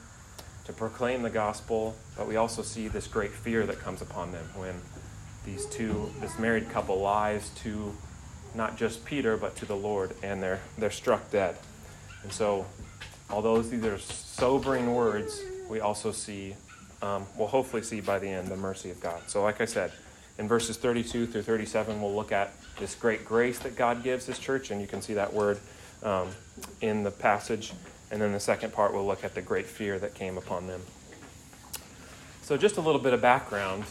to 0.66 0.74
proclaim 0.74 1.22
the 1.22 1.30
gospel. 1.30 1.96
But 2.18 2.28
we 2.28 2.36
also 2.36 2.62
see 2.62 2.88
this 2.88 3.08
great 3.08 3.32
fear 3.32 3.66
that 3.66 3.80
comes 3.80 4.02
upon 4.02 4.32
them 4.32 4.46
when 4.56 4.76
these 5.46 5.66
two, 5.66 6.12
this 6.20 6.38
married 6.38 6.70
couple, 6.70 7.00
lies 7.00 7.50
to 7.64 7.94
not 8.56 8.78
just 8.78 9.06
Peter, 9.06 9.38
but 9.38 9.56
to 9.58 9.66
the 9.66 9.76
Lord, 9.76 10.16
and 10.24 10.42
they're, 10.42 10.60
they're 10.78 10.92
struck 10.92 11.30
dead. 11.32 11.56
And 12.24 12.32
so, 12.32 12.66
although 13.30 13.62
these 13.62 13.84
are 13.86 13.98
sobering 13.98 14.94
words, 14.94 15.42
we 15.70 15.80
also 15.80 16.12
see, 16.12 16.56
um, 17.02 17.26
we'll 17.38 17.48
hopefully 17.48 17.82
see 17.82 18.02
by 18.02 18.20
the 18.20 18.28
end, 18.28 18.48
the 18.48 18.58
mercy 18.58 18.90
of 18.90 19.00
God. 19.00 19.22
So, 19.28 19.44
like 19.44 19.62
I 19.62 19.66
said, 19.66 19.92
in 20.38 20.48
verses 20.48 20.78
32 20.78 21.28
through 21.28 21.42
37, 21.42 22.02
we'll 22.02 22.16
look 22.16 22.32
at 22.32 22.54
this 22.80 22.96
great 22.96 23.26
grace 23.26 23.60
that 23.60 23.76
God 23.76 24.04
gives 24.04 24.26
His 24.26 24.40
church, 24.40 24.72
and 24.72 24.82
you 24.82 24.88
can 24.88 25.02
see 25.02 25.14
that 25.14 25.34
word 25.34 25.60
um, 26.04 26.30
in 26.82 27.04
the 27.04 27.12
passage. 27.12 27.74
And 28.12 28.22
then 28.22 28.32
the 28.32 28.40
second 28.40 28.74
part, 28.74 28.94
we'll 28.94 29.06
look 29.06 29.24
at 29.24 29.36
the 29.36 29.42
great 29.42 29.68
fear 29.68 30.00
that 30.00 30.16
came 30.16 30.38
upon 30.38 30.68
them. 30.68 30.82
So, 32.42 32.58
just 32.58 32.78
a 32.78 32.82
little 32.82 33.02
bit 33.02 33.14
of 33.14 33.22
background 33.22 33.86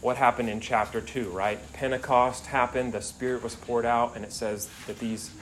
what 0.00 0.16
happened 0.16 0.48
in 0.48 0.60
chapter 0.60 1.00
2, 1.00 1.30
right? 1.30 1.58
Pentecost 1.72 2.46
happened, 2.46 2.92
the 2.92 3.02
Spirit 3.02 3.42
was 3.42 3.56
poured 3.56 3.84
out, 3.84 4.14
and 4.14 4.24
it 4.24 4.32
says 4.32 4.68
that 4.86 4.98
these 4.98 5.32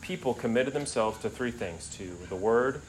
people 0.00 0.34
committed 0.34 0.72
themselves 0.72 1.18
to 1.20 1.30
three 1.30 1.52
things 1.52 1.88
to 1.90 2.16
the 2.28 2.34
Word, 2.36 2.80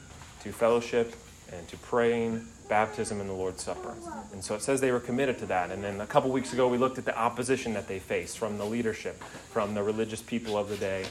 to 0.42 0.50
fellowship, 0.52 1.14
and 1.52 1.66
to 1.68 1.76
praying, 1.76 2.46
baptism, 2.68 3.20
and 3.20 3.28
the 3.28 3.34
Lord's 3.34 3.62
Supper. 3.62 3.94
And 4.32 4.42
so 4.44 4.54
it 4.54 4.62
says 4.62 4.80
they 4.80 4.92
were 4.92 5.00
committed 5.00 5.38
to 5.38 5.46
that. 5.46 5.70
And 5.70 5.82
then 5.82 6.00
a 6.00 6.06
couple 6.06 6.30
weeks 6.30 6.52
ago, 6.52 6.68
we 6.68 6.78
looked 6.78 6.98
at 6.98 7.04
the 7.04 7.16
opposition 7.18 7.74
that 7.74 7.88
they 7.88 7.98
faced 7.98 8.38
from 8.38 8.58
the 8.58 8.64
leadership, 8.64 9.22
from 9.52 9.74
the 9.74 9.82
religious 9.82 10.22
people 10.22 10.56
of 10.56 10.68
the 10.68 10.76
day. 10.76 11.06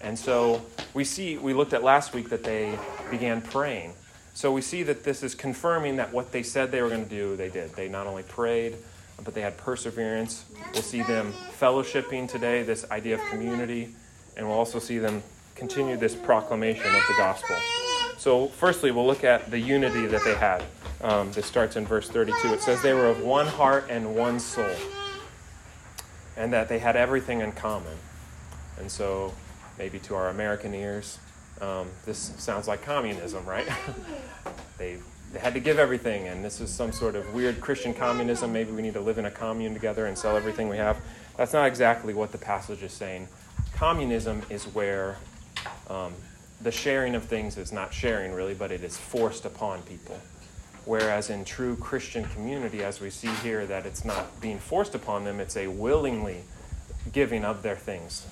And 0.00 0.18
so 0.18 0.62
we 0.94 1.04
see, 1.04 1.36
we 1.36 1.54
looked 1.54 1.72
at 1.72 1.82
last 1.82 2.14
week 2.14 2.28
that 2.30 2.44
they 2.44 2.78
began 3.10 3.40
praying. 3.40 3.94
So 4.34 4.52
we 4.52 4.62
see 4.62 4.84
that 4.84 5.02
this 5.02 5.22
is 5.22 5.34
confirming 5.34 5.96
that 5.96 6.12
what 6.12 6.30
they 6.30 6.44
said 6.44 6.70
they 6.70 6.80
were 6.80 6.88
going 6.88 7.04
to 7.04 7.10
do, 7.10 7.34
they 7.34 7.48
did. 7.48 7.72
They 7.74 7.88
not 7.88 8.06
only 8.06 8.22
prayed, 8.22 8.76
but 9.24 9.34
they 9.34 9.40
had 9.40 9.56
perseverance. 9.56 10.44
We'll 10.72 10.82
see 10.82 11.02
them 11.02 11.32
fellowshipping 11.58 12.28
today, 12.28 12.62
this 12.62 12.88
idea 12.90 13.16
of 13.16 13.20
community, 13.30 13.94
and 14.36 14.46
we'll 14.46 14.56
also 14.56 14.78
see 14.78 14.98
them 14.98 15.22
continue 15.56 15.96
this 15.96 16.14
proclamation 16.14 16.86
of 16.86 17.02
the 17.08 17.14
gospel. 17.16 17.56
So, 18.16 18.46
firstly, 18.46 18.92
we'll 18.92 19.06
look 19.06 19.24
at 19.24 19.50
the 19.50 19.58
unity 19.58 20.06
that 20.06 20.22
they 20.24 20.34
had. 20.34 20.64
Um, 21.00 21.30
this 21.32 21.46
starts 21.46 21.76
in 21.76 21.86
verse 21.86 22.08
32. 22.08 22.48
It 22.48 22.60
says 22.60 22.82
they 22.82 22.92
were 22.92 23.06
of 23.06 23.22
one 23.22 23.46
heart 23.46 23.86
and 23.88 24.16
one 24.16 24.40
soul, 24.40 24.74
and 26.36 26.52
that 26.52 26.68
they 26.68 26.78
had 26.78 26.96
everything 26.96 27.40
in 27.40 27.52
common. 27.52 27.96
And 28.78 28.90
so, 28.90 29.32
maybe 29.78 29.98
to 30.00 30.14
our 30.16 30.28
American 30.28 30.74
ears, 30.74 31.18
um, 31.60 31.88
this 32.04 32.32
sounds 32.38 32.66
like 32.66 32.82
communism, 32.82 33.44
right? 33.46 33.68
they 34.78 34.98
they 35.32 35.38
had 35.38 35.54
to 35.54 35.60
give 35.60 35.78
everything, 35.78 36.26
and 36.28 36.42
this 36.42 36.60
is 36.60 36.70
some 36.70 36.90
sort 36.90 37.14
of 37.14 37.34
weird 37.34 37.60
Christian 37.60 37.92
communism. 37.92 38.52
Maybe 38.52 38.72
we 38.72 38.82
need 38.82 38.94
to 38.94 39.00
live 39.00 39.18
in 39.18 39.26
a 39.26 39.30
commune 39.30 39.74
together 39.74 40.06
and 40.06 40.16
sell 40.16 40.36
everything 40.36 40.68
we 40.68 40.78
have. 40.78 40.96
That's 41.36 41.52
not 41.52 41.66
exactly 41.66 42.14
what 42.14 42.32
the 42.32 42.38
passage 42.38 42.82
is 42.82 42.92
saying. 42.92 43.28
Communism 43.74 44.42
is 44.48 44.64
where 44.64 45.16
um, 45.88 46.14
the 46.62 46.72
sharing 46.72 47.14
of 47.14 47.24
things 47.24 47.58
is 47.58 47.72
not 47.72 47.92
sharing 47.92 48.32
really, 48.32 48.54
but 48.54 48.72
it 48.72 48.82
is 48.82 48.96
forced 48.96 49.44
upon 49.44 49.82
people. 49.82 50.18
Whereas 50.88 51.28
in 51.28 51.44
true 51.44 51.76
Christian 51.76 52.24
community, 52.24 52.82
as 52.82 52.98
we 52.98 53.10
see 53.10 53.28
here, 53.42 53.66
that 53.66 53.84
it's 53.84 54.06
not 54.06 54.40
being 54.40 54.58
forced 54.58 54.94
upon 54.94 55.24
them, 55.24 55.38
it's 55.38 55.54
a 55.54 55.66
willingly 55.66 56.44
giving 57.12 57.44
of 57.44 57.62
their 57.62 57.76
things. 57.76 58.24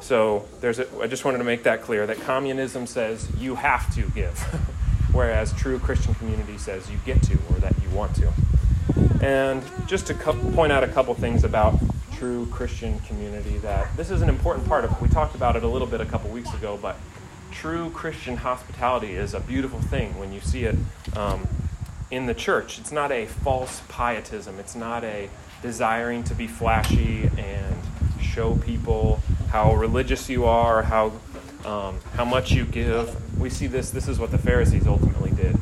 So 0.00 0.46
there's 0.60 0.78
a, 0.78 0.86
I 1.02 1.08
just 1.08 1.24
wanted 1.24 1.38
to 1.38 1.44
make 1.44 1.64
that 1.64 1.82
clear 1.82 2.06
that 2.06 2.20
communism 2.20 2.86
says 2.86 3.28
you 3.36 3.56
have 3.56 3.92
to 3.96 4.02
give, 4.10 4.38
whereas 5.12 5.52
true 5.54 5.80
Christian 5.80 6.14
community 6.14 6.58
says 6.58 6.88
you 6.88 6.96
get 7.04 7.20
to 7.24 7.32
or 7.50 7.58
that 7.58 7.74
you 7.82 7.90
want 7.90 8.14
to. 8.14 8.32
And 9.20 9.64
just 9.88 10.06
to 10.06 10.14
co- 10.14 10.38
point 10.52 10.70
out 10.70 10.84
a 10.84 10.88
couple 10.88 11.12
things 11.14 11.42
about 11.42 11.74
true 12.14 12.46
Christian 12.52 13.00
community 13.00 13.58
that 13.58 13.96
this 13.96 14.12
is 14.12 14.22
an 14.22 14.28
important 14.28 14.68
part 14.68 14.84
of. 14.84 15.02
We 15.02 15.08
talked 15.08 15.34
about 15.34 15.56
it 15.56 15.64
a 15.64 15.68
little 15.68 15.88
bit 15.88 16.00
a 16.00 16.06
couple 16.06 16.30
weeks 16.30 16.54
ago, 16.54 16.78
but 16.80 16.98
true 17.50 17.90
Christian 17.90 18.36
hospitality 18.36 19.16
is 19.16 19.34
a 19.34 19.40
beautiful 19.40 19.80
thing 19.80 20.16
when 20.20 20.32
you 20.32 20.40
see 20.40 20.66
it 20.66 20.76
um, 21.16 21.48
in 22.10 22.26
the 22.26 22.34
church. 22.34 22.78
It's 22.78 22.92
not 22.92 23.10
a 23.10 23.26
false 23.26 23.82
pietism. 23.88 24.58
It's 24.58 24.74
not 24.74 25.04
a 25.04 25.28
desiring 25.62 26.22
to 26.24 26.34
be 26.34 26.46
flashy 26.46 27.30
and 27.36 27.76
show 28.20 28.56
people 28.56 29.20
how 29.50 29.74
religious 29.74 30.28
you 30.28 30.44
are, 30.44 30.82
how 30.82 31.12
um, 31.64 31.98
how 32.12 32.24
much 32.24 32.52
you 32.52 32.64
give. 32.64 33.38
We 33.40 33.50
see 33.50 33.66
this. 33.66 33.90
This 33.90 34.06
is 34.06 34.18
what 34.18 34.30
the 34.30 34.38
Pharisees 34.38 34.86
ultimately 34.86 35.32
did. 35.32 35.56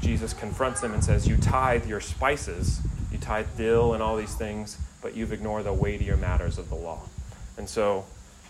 Jesus 0.00 0.34
confronts 0.34 0.80
them 0.80 0.92
and 0.92 1.02
says, 1.02 1.26
"You 1.26 1.36
tithe 1.36 1.86
your 1.86 2.00
spices, 2.00 2.80
you 3.10 3.18
tithe 3.18 3.46
dill 3.56 3.94
and 3.94 4.02
all 4.02 4.16
these 4.16 4.34
things, 4.34 4.76
but 5.00 5.16
you've 5.16 5.32
ignored 5.32 5.64
the 5.64 5.72
weightier 5.72 6.16
matters 6.16 6.58
of 6.58 6.68
the 6.68 6.74
law." 6.74 7.02
And 7.56 7.68
so, 7.68 8.04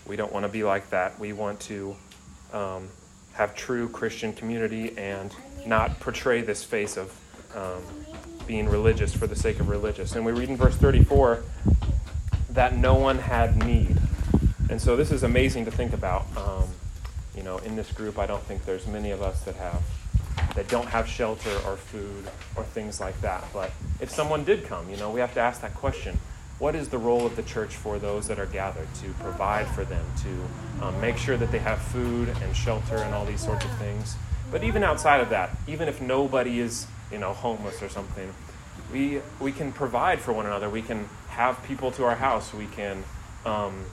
we 0.05 0.15
don't 0.15 0.33
want 0.33 0.43
to 0.43 0.49
be 0.49 0.63
like 0.63 0.89
that. 0.89 1.19
We 1.19 1.31
want 1.31 1.59
to 1.61 1.95
um, 2.51 2.89
have 3.33 3.55
true 3.55 3.87
Christian 3.87 4.33
community 4.33 4.97
and 4.97 5.33
not 5.65 5.99
portray 5.99 6.41
this 6.41 6.63
face 6.63 6.97
of 6.97 7.13
um, 7.55 7.83
being 8.47 8.67
religious 8.67 9.15
for 9.15 9.27
the 9.27 9.35
sake 9.35 9.59
of 9.59 9.69
religious. 9.69 10.15
And 10.15 10.25
we 10.25 10.31
read 10.31 10.49
in 10.49 10.57
verse 10.57 10.75
34 10.75 11.43
that 12.51 12.77
no 12.77 12.95
one 12.95 13.17
had 13.17 13.63
need. 13.65 13.97
And 14.69 14.81
so 14.81 14.95
this 14.95 15.11
is 15.11 15.23
amazing 15.23 15.65
to 15.65 15.71
think 15.71 15.93
about. 15.93 16.25
Um, 16.37 16.67
you 17.35 17.43
know, 17.43 17.57
in 17.59 17.75
this 17.75 17.91
group, 17.91 18.19
I 18.19 18.25
don't 18.25 18.43
think 18.43 18.65
there's 18.65 18.87
many 18.87 19.11
of 19.11 19.21
us 19.21 19.41
that 19.41 19.55
have 19.55 19.81
that 20.55 20.67
don't 20.67 20.87
have 20.87 21.07
shelter 21.07 21.55
or 21.65 21.77
food 21.77 22.27
or 22.55 22.63
things 22.63 22.99
like 22.99 23.19
that. 23.21 23.43
But 23.51 23.71
if 23.99 24.11
someone 24.11 24.43
did 24.43 24.65
come, 24.65 24.89
you 24.89 24.97
know, 24.97 25.09
we 25.09 25.19
have 25.19 25.33
to 25.33 25.39
ask 25.39 25.61
that 25.61 25.73
question. 25.73 26.19
What 26.59 26.75
is 26.75 26.89
the 26.89 26.97
role 26.97 27.25
of 27.25 27.35
the 27.35 27.43
church 27.43 27.75
for 27.75 27.97
those 27.97 28.27
that 28.27 28.39
are 28.39 28.45
gathered 28.45 28.87
to 28.95 29.09
provide 29.19 29.67
for 29.69 29.83
them, 29.83 30.05
to 30.21 30.85
um, 30.85 31.01
make 31.01 31.17
sure 31.17 31.35
that 31.37 31.51
they 31.51 31.57
have 31.59 31.81
food 31.81 32.29
and 32.41 32.55
shelter 32.55 32.97
and 32.97 33.13
all 33.13 33.25
these 33.25 33.43
sorts 33.43 33.65
of 33.65 33.71
things? 33.77 34.15
But 34.53 34.63
even 34.63 34.83
outside 34.83 35.19
of 35.19 35.31
that, 35.31 35.49
even 35.67 35.87
if 35.89 35.99
nobody 35.99 36.59
is, 36.59 36.85
you 37.11 37.17
know, 37.17 37.33
homeless 37.33 37.81
or 37.81 37.89
something, 37.89 38.31
we 38.91 39.19
we 39.39 39.51
can 39.51 39.73
provide 39.73 40.21
for 40.21 40.31
one 40.31 40.45
another. 40.45 40.69
We 40.69 40.83
can 40.83 41.09
have 41.29 41.61
people 41.63 41.91
to 41.93 42.05
our 42.05 42.15
house. 42.15 42.53
We 42.53 42.67
can 42.67 43.03
um, 43.47 43.83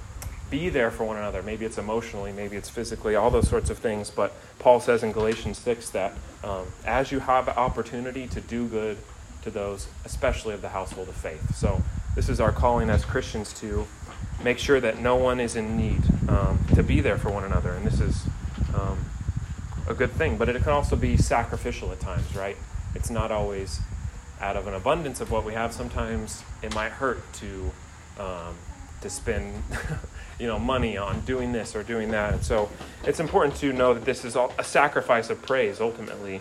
be 0.50 0.68
there 0.68 0.90
for 0.90 1.04
one 1.04 1.16
another. 1.16 1.42
Maybe 1.42 1.64
it's 1.64 1.78
emotionally, 1.78 2.30
maybe 2.32 2.56
it's 2.56 2.68
physically, 2.68 3.16
all 3.16 3.30
those 3.30 3.48
sorts 3.48 3.70
of 3.70 3.78
things. 3.78 4.10
But 4.10 4.34
Paul 4.58 4.80
says 4.80 5.02
in 5.02 5.12
Galatians 5.12 5.56
6 5.58 5.90
that 5.90 6.12
um, 6.44 6.66
as 6.84 7.10
you 7.10 7.20
have 7.20 7.48
opportunity 7.48 8.26
to 8.26 8.40
do 8.42 8.68
good 8.68 8.98
to 9.42 9.50
those, 9.50 9.86
especially 10.04 10.52
of 10.52 10.60
the 10.60 10.68
household 10.68 11.08
of 11.08 11.16
faith. 11.16 11.56
So 11.56 11.82
this 12.14 12.28
is 12.28 12.38
our 12.38 12.52
calling 12.52 12.90
as 12.90 13.02
Christians 13.04 13.54
to 13.60 13.86
make 14.44 14.58
sure 14.58 14.80
that 14.80 14.98
no 14.98 15.16
one 15.16 15.40
is 15.40 15.56
in 15.56 15.78
need, 15.78 16.02
um, 16.28 16.58
to 16.74 16.82
be 16.82 17.00
there 17.00 17.16
for 17.16 17.30
one 17.30 17.44
another. 17.44 17.70
And 17.70 17.86
this 17.86 18.00
is 18.00 18.26
um, 18.74 18.98
a 19.90 19.94
good 19.94 20.12
thing. 20.12 20.36
But 20.36 20.48
it 20.48 20.62
can 20.62 20.72
also 20.72 20.96
be 20.96 21.16
sacrificial 21.16 21.92
at 21.92 22.00
times, 22.00 22.34
right? 22.34 22.56
It's 22.94 23.10
not 23.10 23.30
always 23.30 23.80
out 24.40 24.56
of 24.56 24.66
an 24.66 24.74
abundance 24.74 25.20
of 25.20 25.30
what 25.30 25.44
we 25.44 25.52
have. 25.52 25.72
Sometimes 25.72 26.42
it 26.62 26.74
might 26.74 26.92
hurt 26.92 27.20
to 27.34 27.70
um, 28.18 28.54
to 29.00 29.10
spend 29.10 29.62
you 30.38 30.46
know 30.46 30.58
money 30.58 30.96
on 30.96 31.20
doing 31.20 31.52
this 31.52 31.74
or 31.74 31.82
doing 31.82 32.10
that 32.10 32.32
and 32.34 32.42
so 32.42 32.68
it's 33.04 33.20
important 33.20 33.54
to 33.56 33.72
know 33.72 33.94
that 33.94 34.04
this 34.04 34.24
is 34.24 34.36
a 34.36 34.64
sacrifice 34.64 35.30
of 35.30 35.40
praise 35.42 35.80
ultimately 35.80 36.40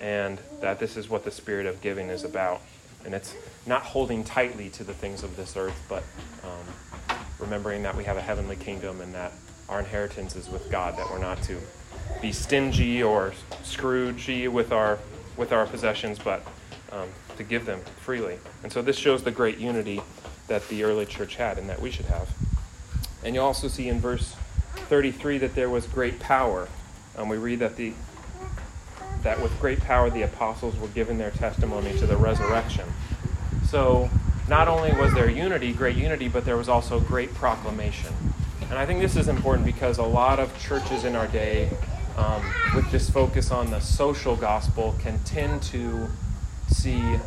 and 0.00 0.38
that 0.60 0.78
this 0.78 0.96
is 0.96 1.08
what 1.08 1.24
the 1.24 1.30
spirit 1.30 1.66
of 1.66 1.80
giving 1.80 2.08
is 2.08 2.24
about 2.24 2.60
and 3.04 3.14
it's 3.14 3.34
not 3.66 3.82
holding 3.82 4.22
tightly 4.22 4.68
to 4.68 4.84
the 4.84 4.94
things 4.94 5.22
of 5.22 5.36
this 5.36 5.56
earth 5.56 5.80
but 5.88 6.02
um, 6.44 7.18
remembering 7.38 7.82
that 7.82 7.96
we 7.96 8.04
have 8.04 8.16
a 8.16 8.22
heavenly 8.22 8.56
kingdom 8.56 9.00
and 9.00 9.14
that 9.14 9.32
our 9.68 9.80
inheritance 9.80 10.36
is 10.36 10.48
with 10.48 10.70
god 10.70 10.96
that 10.96 11.08
we're 11.10 11.18
not 11.18 11.40
to 11.42 11.58
be 12.20 12.32
stingy 12.32 13.02
or 13.02 13.32
scroogey 13.62 14.48
with 14.48 14.72
our 14.72 14.98
with 15.36 15.52
our 15.52 15.66
possessions 15.66 16.18
but 16.18 16.46
um, 16.92 17.08
to 17.36 17.42
give 17.42 17.66
them 17.66 17.80
freely 18.00 18.38
and 18.62 18.72
so 18.72 18.80
this 18.82 18.96
shows 18.96 19.22
the 19.22 19.30
great 19.30 19.58
unity 19.58 20.00
that 20.48 20.66
the 20.68 20.84
early 20.84 21.04
church 21.04 21.36
had 21.36 21.58
and 21.58 21.68
that 21.68 21.80
we 21.80 21.90
should 21.90 22.06
have 22.06 22.28
and 23.22 23.34
you 23.34 23.40
also 23.40 23.68
see 23.68 23.88
in 23.88 23.98
verse 23.98 24.36
33 24.88 25.38
that 25.38 25.54
there 25.54 25.68
was 25.68 25.86
great 25.86 26.20
power. 26.20 26.68
Um, 27.16 27.28
we 27.28 27.38
read 27.38 27.58
that 27.58 27.76
the 27.76 27.92
that 29.22 29.42
with 29.42 29.58
great 29.60 29.80
power 29.80 30.08
the 30.08 30.22
apostles 30.22 30.76
were 30.76 30.86
given 30.88 31.18
their 31.18 31.32
testimony 31.32 31.98
to 31.98 32.06
the 32.06 32.16
resurrection. 32.16 32.84
So 33.68 34.08
not 34.48 34.68
only 34.68 34.92
was 34.92 35.12
there 35.14 35.28
unity, 35.28 35.72
great 35.72 35.96
unity, 35.96 36.28
but 36.28 36.44
there 36.44 36.56
was 36.56 36.68
also 36.68 37.00
great 37.00 37.34
proclamation. 37.34 38.14
And 38.68 38.78
I 38.78 38.86
think 38.86 39.00
this 39.00 39.16
is 39.16 39.26
important 39.26 39.66
because 39.66 39.98
a 39.98 40.04
lot 40.04 40.38
of 40.38 40.56
churches 40.60 41.04
in 41.04 41.16
our 41.16 41.26
day, 41.26 41.70
um, 42.16 42.42
with 42.74 42.90
this 42.90 43.08
focus 43.10 43.50
on 43.50 43.70
the 43.70 43.80
social 43.80 44.36
gospel, 44.36 44.94
can 45.00 45.18
tend 45.20 45.62
to 45.64 46.08
see 46.68 47.18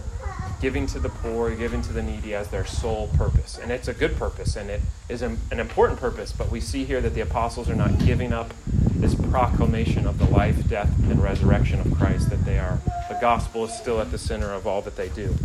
giving 0.62 0.86
to 0.88 1.00
the 1.00 1.10
poor, 1.10 1.56
giving 1.56 1.82
to 1.82 1.94
the 1.94 2.04
needy 2.04 2.34
as 2.36 2.50
their 2.50 2.66
sole 2.66 3.08
purpose. 3.16 3.58
And 3.58 3.72
it's 3.72 3.88
a 3.88 3.94
good 3.94 4.18
purpose 4.18 4.56
and 4.56 4.70
it 4.70 4.82
is 5.08 5.22
an 5.22 5.38
important 5.52 6.00
purpose, 6.00 6.34
but 6.34 6.52
we 6.52 6.60
see 6.60 6.84
here 6.84 7.02
that 7.02 7.14
the 7.14 7.22
apostles 7.22 7.70
are 7.70 7.76
not 7.76 7.98
giving 8.00 8.34
up 8.34 8.54
this 8.68 9.16
proclamation 9.16 10.06
of 10.06 10.18
the 10.18 10.26
life, 10.26 10.68
death, 10.68 10.92
and 11.10 11.24
resurrection 11.24 11.80
of 11.80 11.94
Christ, 11.98 12.30
that 12.30 12.44
they 12.44 12.60
are, 12.60 12.80
the 13.08 13.18
gospel 13.22 13.66
is 13.66 13.74
still 13.74 14.02
at 14.02 14.12
the 14.12 14.18
center 14.18 14.52
of 14.52 14.68
all 14.68 14.82
that 14.82 14.98
they 14.98 15.08
do. 15.10 15.36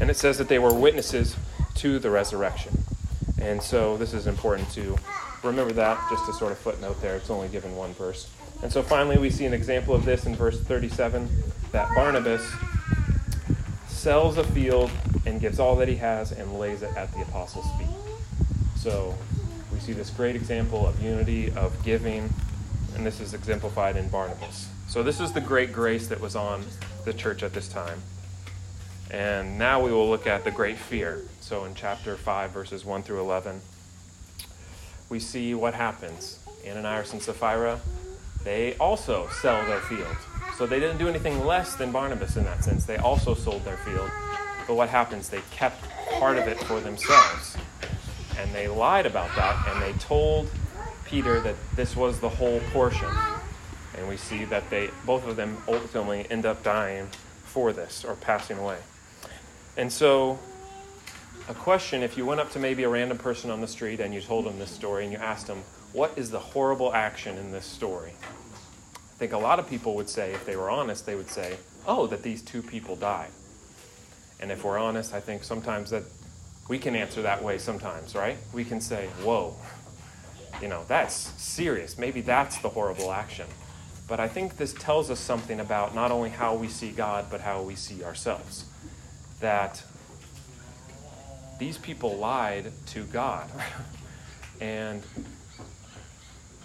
And 0.00 0.10
it 0.10 0.16
says 0.16 0.38
that 0.38 0.48
they 0.48 0.58
were 0.58 0.74
witnesses 0.74 1.36
to 1.76 2.00
the 2.00 2.10
resurrection. 2.10 2.82
And 3.40 3.62
so 3.62 3.96
this 3.96 4.12
is 4.12 4.26
important 4.26 4.70
to 4.72 4.96
remember 5.44 5.72
that, 5.74 5.98
just 6.10 6.28
a 6.28 6.32
sort 6.32 6.52
of 6.52 6.58
footnote 6.58 7.00
there. 7.00 7.16
It's 7.16 7.30
only 7.30 7.48
given 7.48 7.76
one 7.76 7.92
verse. 7.94 8.30
And 8.62 8.72
so 8.72 8.82
finally, 8.82 9.18
we 9.18 9.30
see 9.30 9.44
an 9.44 9.52
example 9.52 9.94
of 9.94 10.04
this 10.04 10.26
in 10.26 10.34
verse 10.34 10.60
37 10.60 11.28
that 11.72 11.88
Barnabas 11.94 12.50
sells 13.88 14.38
a 14.38 14.44
field 14.44 14.90
and 15.26 15.40
gives 15.40 15.58
all 15.58 15.76
that 15.76 15.88
he 15.88 15.96
has 15.96 16.32
and 16.32 16.58
lays 16.58 16.82
it 16.82 16.96
at 16.96 17.12
the 17.12 17.22
apostles' 17.22 17.66
feet. 17.78 17.88
So 18.76 19.14
we 19.72 19.78
see 19.78 19.92
this 19.92 20.10
great 20.10 20.36
example 20.36 20.86
of 20.86 21.02
unity, 21.02 21.50
of 21.52 21.82
giving, 21.84 22.32
and 22.94 23.04
this 23.04 23.20
is 23.20 23.34
exemplified 23.34 23.96
in 23.96 24.08
Barnabas. 24.08 24.68
So 24.88 25.02
this 25.02 25.20
is 25.20 25.32
the 25.32 25.40
great 25.40 25.72
grace 25.72 26.06
that 26.08 26.20
was 26.20 26.36
on 26.36 26.64
the 27.04 27.12
church 27.12 27.42
at 27.42 27.52
this 27.52 27.68
time. 27.68 28.02
And 29.10 29.58
now 29.58 29.82
we 29.82 29.90
will 29.90 30.08
look 30.08 30.26
at 30.26 30.44
the 30.44 30.50
great 30.50 30.76
fear. 30.76 31.22
So 31.40 31.64
in 31.64 31.74
chapter 31.74 32.16
5, 32.16 32.50
verses 32.50 32.84
1 32.84 33.02
through 33.02 33.20
11, 33.20 33.60
we 35.08 35.18
see 35.18 35.54
what 35.54 35.74
happens. 35.74 36.38
Ananias 36.66 37.12
and 37.12 37.22
Sapphira, 37.22 37.80
they 38.42 38.74
also 38.76 39.28
sell 39.28 39.64
their 39.66 39.80
field. 39.80 40.16
So 40.56 40.66
they 40.66 40.78
didn't 40.78 40.98
do 40.98 41.08
anything 41.08 41.44
less 41.44 41.74
than 41.74 41.90
Barnabas 41.90 42.36
in 42.36 42.44
that 42.44 42.62
sense. 42.62 42.84
They 42.84 42.96
also 42.96 43.34
sold 43.34 43.64
their 43.64 43.76
field. 43.78 44.10
But 44.66 44.74
what 44.76 44.88
happens? 44.88 45.28
They 45.28 45.40
kept 45.50 45.82
part 46.18 46.38
of 46.38 46.46
it 46.46 46.58
for 46.64 46.80
themselves. 46.80 47.56
And 48.38 48.52
they 48.52 48.68
lied 48.68 49.06
about 49.06 49.34
that, 49.36 49.68
and 49.68 49.82
they 49.82 49.98
told 49.98 50.48
Peter 51.04 51.40
that 51.40 51.54
this 51.76 51.96
was 51.96 52.20
the 52.20 52.28
whole 52.28 52.60
portion. 52.72 53.08
And 53.96 54.08
we 54.08 54.16
see 54.16 54.44
that 54.46 54.68
they 54.70 54.90
both 55.04 55.26
of 55.26 55.36
them 55.36 55.56
ultimately 55.68 56.26
end 56.30 56.46
up 56.46 56.62
dying 56.62 57.08
for 57.44 57.72
this 57.72 58.04
or 58.04 58.14
passing 58.16 58.58
away. 58.58 58.78
And 59.76 59.92
so 59.92 60.38
a 61.48 61.54
question 61.54 62.02
if 62.02 62.16
you 62.16 62.24
went 62.24 62.40
up 62.40 62.50
to 62.52 62.58
maybe 62.58 62.84
a 62.84 62.88
random 62.88 63.18
person 63.18 63.50
on 63.50 63.60
the 63.60 63.66
street 63.66 64.00
and 64.00 64.14
you 64.14 64.20
told 64.20 64.46
them 64.46 64.58
this 64.58 64.70
story 64.70 65.04
and 65.04 65.12
you 65.12 65.18
asked 65.18 65.46
them, 65.46 65.62
What 65.92 66.16
is 66.16 66.30
the 66.30 66.38
horrible 66.38 66.94
action 66.94 67.36
in 67.36 67.52
this 67.52 67.66
story? 67.66 68.12
I 69.14 69.16
think 69.16 69.32
a 69.32 69.38
lot 69.38 69.58
of 69.58 69.68
people 69.68 69.94
would 69.94 70.08
say, 70.08 70.32
if 70.32 70.44
they 70.44 70.56
were 70.56 70.70
honest, 70.70 71.06
they 71.06 71.14
would 71.14 71.30
say, 71.30 71.56
oh, 71.86 72.06
that 72.08 72.22
these 72.22 72.42
two 72.42 72.62
people 72.62 72.96
died. 72.96 73.30
And 74.40 74.50
if 74.50 74.64
we're 74.64 74.78
honest, 74.78 75.14
I 75.14 75.20
think 75.20 75.44
sometimes 75.44 75.90
that 75.90 76.02
we 76.68 76.78
can 76.78 76.96
answer 76.96 77.22
that 77.22 77.42
way 77.42 77.58
sometimes, 77.58 78.14
right? 78.16 78.36
We 78.52 78.64
can 78.64 78.80
say, 78.80 79.06
whoa, 79.22 79.54
you 80.60 80.68
know, 80.68 80.82
that's 80.88 81.14
serious. 81.40 81.96
Maybe 81.96 82.22
that's 82.22 82.58
the 82.58 82.70
horrible 82.70 83.12
action. 83.12 83.46
But 84.08 84.18
I 84.18 84.28
think 84.28 84.56
this 84.56 84.74
tells 84.74 85.10
us 85.10 85.20
something 85.20 85.60
about 85.60 85.94
not 85.94 86.10
only 86.10 86.30
how 86.30 86.54
we 86.54 86.68
see 86.68 86.90
God, 86.90 87.26
but 87.30 87.40
how 87.40 87.62
we 87.62 87.74
see 87.74 88.02
ourselves. 88.02 88.64
That 89.40 89.82
these 91.64 91.78
people 91.78 92.14
lied 92.18 92.70
to 92.84 93.04
God. 93.04 93.48
and 94.60 95.02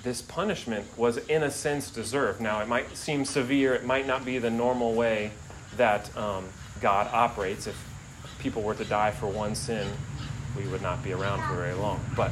this 0.03 0.21
punishment 0.21 0.85
was, 0.97 1.15
in 1.15 1.41
a 1.41 1.49
sense, 1.49 1.89
deserved. 1.89 2.41
Now, 2.41 2.59
it 2.59 2.67
might 2.67 2.97
seem 2.97 3.23
severe, 3.23 3.73
it 3.73 3.85
might 3.85 4.05
not 4.05 4.25
be 4.25 4.39
the 4.39 4.49
normal 4.49 4.93
way 4.93 5.31
that 5.77 6.15
um, 6.17 6.49
God 6.81 7.07
operates. 7.13 7.65
If 7.65 7.77
people 8.39 8.61
were 8.61 8.75
to 8.75 8.83
die 8.83 9.11
for 9.11 9.27
one 9.27 9.55
sin, 9.55 9.87
we 10.57 10.67
would 10.67 10.81
not 10.81 11.01
be 11.01 11.13
around 11.13 11.47
for 11.47 11.55
very 11.55 11.75
long. 11.75 12.01
But 12.13 12.31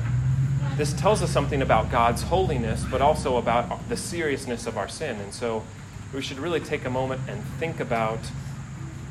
this 0.76 0.92
tells 0.92 1.22
us 1.22 1.32
something 1.32 1.62
about 1.62 1.90
God's 1.90 2.24
holiness, 2.24 2.84
but 2.92 3.02
also 3.02 3.38
about 3.38 3.88
the 3.88 3.96
seriousness 3.96 4.68
of 4.68 4.78
our 4.78 4.90
sin. 4.90 5.22
And 5.22 5.34
so 5.34 5.64
we 6.14 6.22
should 6.22 6.40
really 6.40 6.60
take 6.60 6.84
a 6.84 6.90
moment 6.90 7.22
and 7.30 7.42
think 7.60 7.80
about 7.80 8.20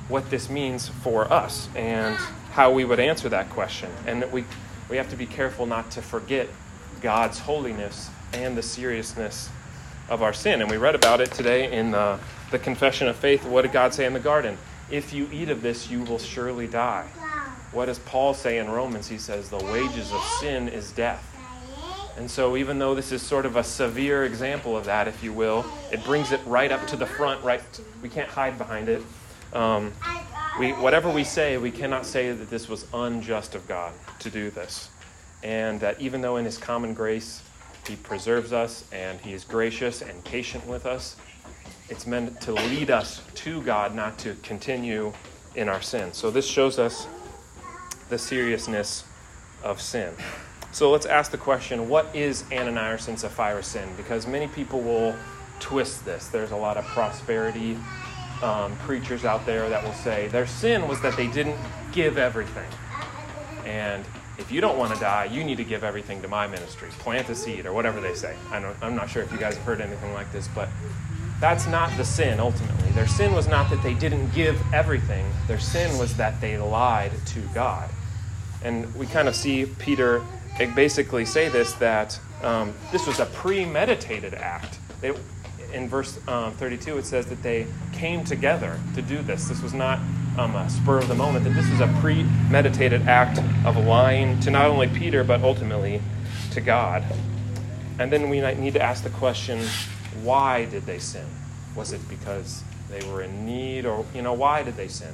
what 0.09 0.29
this 0.29 0.51
means 0.51 0.89
for 0.89 1.33
us 1.33 1.71
and 1.75 2.19
how 2.57 2.73
we 2.73 2.87
would 2.87 2.99
answer 2.99 3.29
that 3.29 3.51
question. 3.51 3.91
And 4.07 4.33
we, 4.33 4.43
we 4.89 4.97
have 4.97 5.11
to 5.11 5.17
be 5.17 5.27
careful 5.27 5.67
not 5.67 5.91
to 5.91 6.01
forget 6.01 6.49
God's 7.03 7.39
holiness 7.39 8.09
and 8.33 8.57
the 8.57 8.63
seriousness 8.63 9.51
of 10.09 10.23
our 10.23 10.33
sin. 10.33 10.63
And 10.63 10.71
we 10.71 10.79
read 10.79 10.95
about 10.95 11.21
it 11.21 11.31
today 11.33 11.71
in 11.71 11.91
the, 11.91 12.19
the 12.51 12.59
Confession 12.59 13.09
of 13.09 13.17
Faith. 13.17 13.45
What 13.45 13.63
did 13.63 13.73
God 13.73 13.93
say 13.93 14.07
in 14.07 14.15
the 14.15 14.21
garden? 14.21 14.57
If 14.91 15.13
you 15.13 15.29
eat 15.31 15.51
of 15.51 15.61
this, 15.61 15.91
you 15.91 16.03
will 16.05 16.19
surely 16.19 16.67
die. 16.67 17.07
What 17.73 17.87
does 17.87 17.99
Paul 17.99 18.33
say 18.33 18.57
in 18.57 18.71
Romans? 18.71 19.07
He 19.07 19.19
says, 19.19 19.51
The 19.51 19.59
wages 19.59 20.11
of 20.11 20.23
sin 20.41 20.69
is 20.69 20.93
death. 20.93 21.23
And 22.17 22.31
so, 22.31 22.57
even 22.57 22.79
though 22.79 22.95
this 22.95 23.13
is 23.13 23.21
sort 23.21 23.45
of 23.45 23.57
a 23.57 23.65
severe 23.65 24.25
example 24.25 24.75
of 24.75 24.87
that, 24.87 25.09
if 25.09 25.23
you 25.23 25.35
will, 25.35 25.67
it 25.93 26.03
brings 26.05 26.33
it 26.33 26.41
right 26.47 26.73
up 26.73 26.87
to 26.87 26.97
the 26.97 27.05
front, 27.05 27.45
right? 27.45 27.61
We 28.01 28.09
can't 28.09 28.31
hide 28.31 28.57
behind 28.57 28.89
it. 28.89 29.03
Um, 29.53 29.93
we, 30.59 30.73
whatever 30.73 31.11
we 31.11 31.25
say, 31.25 31.59
we 31.59 31.71
cannot 31.71 32.07
say 32.07 32.33
that 32.33 32.51
this 32.51 32.69
was 32.69 32.87
unjust 32.95 33.55
of 33.55 33.67
God 33.69 33.93
to 34.21 34.31
do 34.31 34.51
this. 34.51 34.91
And 35.43 35.81
that 35.81 36.01
even 36.01 36.21
though 36.21 36.37
in 36.37 36.45
His 36.45 36.59
common 36.59 36.95
grace, 36.95 37.43
He 37.87 37.97
preserves 37.97 38.53
us 38.53 38.85
and 38.93 39.21
He 39.21 39.33
is 39.33 39.45
gracious 39.45 40.03
and 40.03 40.25
patient 40.25 40.67
with 40.67 40.87
us, 40.87 41.17
it's 41.89 42.07
meant 42.07 42.41
to 42.43 42.53
lead 42.53 42.91
us 42.91 43.23
to 43.35 43.61
God, 43.63 43.95
not 43.95 44.19
to 44.21 44.35
continue 44.43 45.13
in 45.55 45.69
our 45.69 45.83
sin. 45.83 46.13
So, 46.13 46.31
this 46.31 46.47
shows 46.47 46.79
us 46.79 47.07
the 48.09 48.19
seriousness 48.19 49.05
of 49.63 49.81
sin. 49.81 50.15
So 50.73 50.91
let's 50.91 51.07
ask 51.07 51.31
the 51.31 51.39
question 51.39 51.89
what 51.89 52.15
is 52.15 52.45
Ananias 52.53 53.09
and 53.09 53.19
Sapphira 53.19 53.63
sin? 53.63 53.89
Because 53.97 54.27
many 54.27 54.47
people 54.47 54.81
will 54.81 55.17
twist 55.59 56.05
this. 56.05 56.29
There's 56.29 56.51
a 56.51 56.57
lot 56.57 56.77
of 56.77 56.85
prosperity 56.85 57.79
um, 58.43 58.77
preachers 58.79 59.25
out 59.25 59.47
there 59.47 59.69
that 59.69 59.83
will 59.83 59.93
say 59.95 60.29
their 60.29 60.47
sin 60.47 60.89
was 60.89 61.01
that 61.03 61.17
they 61.17 61.27
didn't 61.29 61.57
give 61.93 62.19
everything. 62.19 62.69
And 63.65 64.05
if 64.39 64.53
you 64.53 64.61
don't 64.61 64.79
want 64.79 64.95
to 64.95 65.01
die, 65.01 65.25
you 65.25 65.43
need 65.43 65.57
to 65.57 65.65
give 65.65 65.83
everything 65.83 66.21
to 66.23 66.29
my 66.29 66.47
ministry. 66.47 66.89
Plant 66.99 67.29
a 67.31 67.35
seed 67.35 67.67
or 67.67 67.73
whatever 67.73 68.01
they 68.01 68.15
say. 68.15 68.37
I 68.51 68.59
am 68.83 68.95
not 68.95 69.09
sure 69.09 69.23
if 69.23 69.33
you 69.33 69.39
guys 69.39 69.57
have 69.57 69.65
heard 69.65 69.81
anything 69.81 70.13
like 70.13 70.31
this, 70.33 70.49
but 70.55 70.69
that's 71.41 71.67
not 71.67 71.95
the 71.97 72.05
sin 72.05 72.41
ultimately. 72.41 72.91
Their 72.91 73.07
sin 73.07 73.35
was 73.35 73.49
not 73.49 73.71
that 73.71 73.83
they 73.83 73.95
didn't 73.95 74.33
give 74.35 74.61
everything, 74.73 75.27
their 75.49 75.59
sin 75.59 75.97
was 75.99 76.17
that 76.17 76.41
they 76.41 76.59
lied 76.59 77.13
to 77.27 77.41
God. 77.55 77.91
And 78.63 78.93
we 78.95 79.07
kind 79.07 79.29
of 79.29 79.37
see 79.37 79.67
Peter 79.79 80.23
basically 80.75 81.25
say 81.25 81.49
this 81.49 81.73
that 81.75 82.19
um, 82.43 82.75
this 82.93 83.07
was 83.07 83.21
a 83.21 83.27
premeditated 83.27 84.35
act. 84.35 84.79
They, 85.01 85.13
in 85.73 85.89
verse 85.89 86.19
um, 86.29 86.53
32, 86.55 86.99
it 86.99 87.07
says 87.07 87.27
that 87.27 87.43
they 87.43 87.67
came 87.93 88.25
together 88.25 88.79
to 88.95 89.03
do 89.03 89.23
this. 89.23 89.49
This 89.49 89.63
was 89.63 89.75
not 89.75 89.99
um, 90.39 90.55
a 90.55 90.69
spur 90.69 90.99
of 90.99 91.09
the 91.09 91.15
moment, 91.15 91.45
that 91.45 91.55
this 91.55 91.69
was 91.71 91.81
a 91.81 91.89
premeditated 92.01 93.03
act 93.03 93.39
of 93.67 93.77
lying 93.77 94.39
to 94.41 94.51
not 94.51 94.67
only 94.67 94.89
Peter, 94.89 95.25
but 95.25 95.43
ultimately 95.43 96.01
to 96.53 96.61
God. 96.61 97.05
And 97.99 98.13
then 98.13 98.29
we 98.29 98.41
need 98.41 98.75
to 98.75 98.83
ask 98.83 99.03
the 99.03 99.11
question 99.11 99.61
why 100.23 100.65
did 100.67 100.87
they 100.87 100.99
sin? 100.99 101.27
Was 101.75 101.93
it 101.93 102.07
because 102.09 102.63
they 102.91 103.07
were 103.09 103.23
in 103.23 103.45
need, 103.45 103.85
or, 103.85 104.05
you 104.15 104.23
know, 104.23 104.33
why 104.33 104.63
did 104.63 104.77
they 104.77 104.89
sin? 104.89 105.13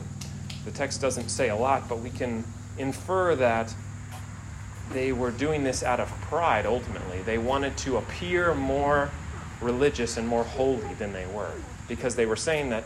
The 0.64 0.70
text 0.70 1.00
doesn't 1.00 1.28
say 1.28 1.48
a 1.48 1.56
lot, 1.56 1.88
but 1.88 2.00
we 2.00 2.10
can 2.10 2.44
infer 2.78 3.34
that 3.36 3.74
they 4.92 5.12
were 5.12 5.30
doing 5.30 5.64
this 5.64 5.82
out 5.82 6.00
of 6.00 6.08
pride 6.22 6.66
ultimately. 6.66 7.22
They 7.22 7.38
wanted 7.38 7.76
to 7.78 7.96
appear 7.96 8.54
more 8.54 9.10
religious 9.62 10.16
and 10.16 10.26
more 10.26 10.44
holy 10.44 10.94
than 10.94 11.12
they 11.12 11.26
were 11.26 11.52
because 11.88 12.14
they 12.14 12.26
were 12.26 12.36
saying 12.36 12.70
that 12.70 12.84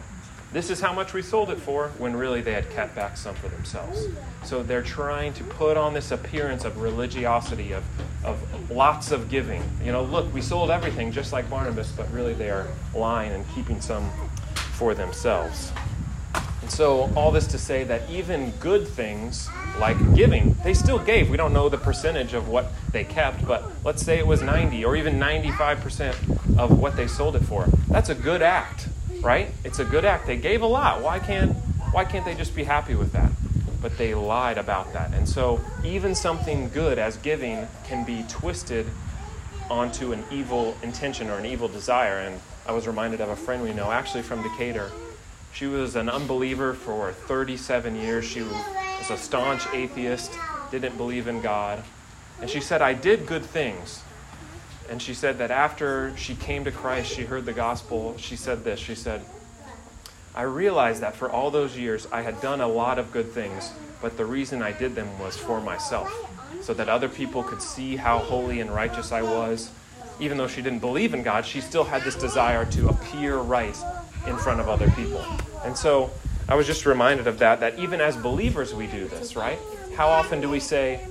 this 0.53 0.71
is 0.71 0.81
how 0.81 0.93
much 0.93 1.13
we 1.13 1.23
sold 1.23 1.51
it 1.51 1.59
for 1.59 1.89
when 1.99 2.15
really 2.15 2.41
they 2.41 2.53
had 2.53 2.71
kept 2.71 2.95
back 2.95 3.17
some 3.17 3.35
for 3.35 3.49
themselves. 3.49 4.07
So 4.45 4.63
they're 4.63 4.83
trying 4.83 5.35
to 5.35 5.45
put 5.45 5.77
on 5.77 5.93
this 5.93 6.13
appearance 6.13 6.65
of 6.65 6.81
religiosity, 6.81 7.73
of, 7.73 7.85
of 8.25 8.71
lots 8.71 9.11
of 9.11 9.29
giving. 9.29 9.63
You 9.85 9.93
know, 9.93 10.05
look, 10.05 10.33
we 10.33 10.41
sold 10.41 10.71
everything 10.71 11.11
just 11.11 11.33
like 11.33 11.51
Barnabas, 11.51 11.93
but 11.93 12.11
really 12.13 12.33
they 12.33 12.51
are 12.51 12.69
lying 12.95 13.33
and 13.33 13.45
keeping 13.55 13.81
some 13.81 14.09
for 14.55 14.95
themselves. 14.95 15.73
And 16.67 16.73
so, 16.73 17.09
all 17.15 17.31
this 17.31 17.47
to 17.47 17.59
say 17.59 17.85
that 17.85 18.11
even 18.11 18.51
good 18.59 18.89
things 18.89 19.49
like 19.79 19.97
giving, 20.17 20.57
they 20.65 20.75
still 20.75 20.99
gave. 20.99 21.31
We 21.31 21.37
don't 21.37 21.53
know 21.53 21.69
the 21.69 21.79
percentage 21.79 22.35
of 22.35 22.49
what 22.49 22.73
they 22.91 23.05
kept, 23.05 23.47
but 23.47 23.71
let's 23.85 24.05
say 24.05 24.19
it 24.19 24.27
was 24.27 24.43
90 24.43 24.85
or 24.85 24.97
even 24.97 25.15
95% 25.15 26.59
of 26.59 26.77
what 26.77 26.97
they 26.97 27.07
sold 27.07 27.37
it 27.37 27.45
for. 27.45 27.69
That's 27.87 28.09
a 28.09 28.17
good 28.17 28.43
act, 28.43 28.89
right? 29.21 29.53
It's 29.63 29.79
a 29.79 29.85
good 29.85 30.05
act. 30.05 30.27
They 30.27 30.39
gave 30.39 30.63
a 30.63 30.67
lot. 30.67 31.03
Why 31.03 31.21
can't 31.21 31.53
why 31.93 32.05
can't 32.05 32.25
they 32.25 32.35
just 32.35 32.53
be 32.53 32.65
happy 32.65 32.97
with 32.97 33.13
that? 33.13 33.31
But 33.81 33.97
they 33.97 34.17
lied 34.17 34.59
about 34.59 34.93
that. 34.93 35.15
And 35.15 35.29
so, 35.29 35.61
even 35.85 36.17
something 36.17 36.69
good 36.71 36.99
as 36.99 37.17
giving 37.19 37.69
can 37.85 38.05
be 38.05 38.25
twisted 38.29 38.87
onto 39.71 40.13
an 40.13 40.25
evil 40.33 40.77
intention 40.83 41.31
or 41.31 41.39
an 41.39 41.47
evil 41.47 41.69
desire. 41.69 42.19
And 42.19 42.41
I 42.67 42.73
was 42.73 42.89
reminded 42.89 43.21
of 43.21 43.29
a 43.29 43.37
friend 43.37 43.63
we 43.63 43.73
know, 43.73 43.93
actually 43.93 44.23
from 44.23 44.43
Decatur 44.43 44.91
she 45.57 45.67
was 45.67 45.97
an 45.97 46.11
unbeliever 46.11 46.75
for 46.75 47.13
37 47.13 47.97
years. 47.97 48.27
She 48.27 48.43
was 48.43 49.11
a 49.11 49.17
staunch 49.17 49.63
atheist, 49.73 50.31
didn't 50.71 50.99
believe 50.99 51.29
in 51.29 51.41
God. 51.41 51.83
And 52.43 52.51
she 52.51 52.61
said, 52.61 52.83
I 52.83 52.93
did 52.93 53.25
good 53.25 53.43
things. 53.43 54.03
And 54.91 55.01
she 55.01 55.15
said 55.15 55.39
that 55.39 55.51
after 55.51 56.15
she 56.15 56.35
came 56.35 56.65
to 56.65 56.71
Christ, 56.71 57.11
she 57.11 57.25
heard 57.25 57.47
the 57.47 57.55
gospel. 57.55 58.15
She 58.19 58.37
said 58.37 58.65
this 58.65 58.79
She 58.79 58.95
said, 58.95 59.25
I 60.35 60.43
realized 60.43 61.01
that 61.01 61.17
for 61.17 61.31
all 61.31 61.51
those 61.51 61.75
years 61.75 62.07
I 62.13 62.21
had 62.21 62.39
done 62.43 62.61
a 62.61 62.69
lot 62.69 62.99
of 62.99 63.11
good 63.11 63.33
things, 63.33 63.73
but 64.03 64.19
the 64.19 64.27
reason 64.27 64.61
I 64.61 64.73
did 64.73 64.95
them 64.95 65.19
was 65.19 65.39
for 65.39 65.63
myself, 65.63 66.13
so 66.61 66.75
that 66.75 66.91
other 66.91 67.09
people 67.09 67.43
could 67.43 67.63
see 67.63 67.97
how 67.97 68.19
holy 68.19 68.61
and 68.61 68.71
righteous 68.71 69.11
I 69.11 69.23
was. 69.23 69.71
Even 70.21 70.37
though 70.37 70.49
she 70.49 70.61
didn't 70.61 70.81
believe 70.81 71.15
in 71.15 71.23
God, 71.23 71.47
she 71.47 71.63
still 71.63 71.85
had 71.85 72.03
this 72.03 72.15
desire 72.15 72.67
to 72.73 72.91
appear 72.91 73.39
right 73.39 73.75
in 74.27 74.37
front 74.37 74.61
of 74.61 74.69
other 74.69 74.91
people. 74.91 75.25
And 75.65 75.77
so 75.77 76.11
I 76.49 76.55
was 76.55 76.67
just 76.67 76.87
reminded 76.87 77.27
of 77.27 77.39
that, 77.41 77.61
that 77.61 77.79
even 77.79 78.01
as 78.01 78.17
believers, 78.17 78.75
we 78.75 78.87
do 78.87 79.09
this, 79.09 79.35
right? 79.35 79.59
How 79.97 80.09
often 80.09 80.41
do 80.41 80.49
we 80.49 80.61
say, 80.61 81.05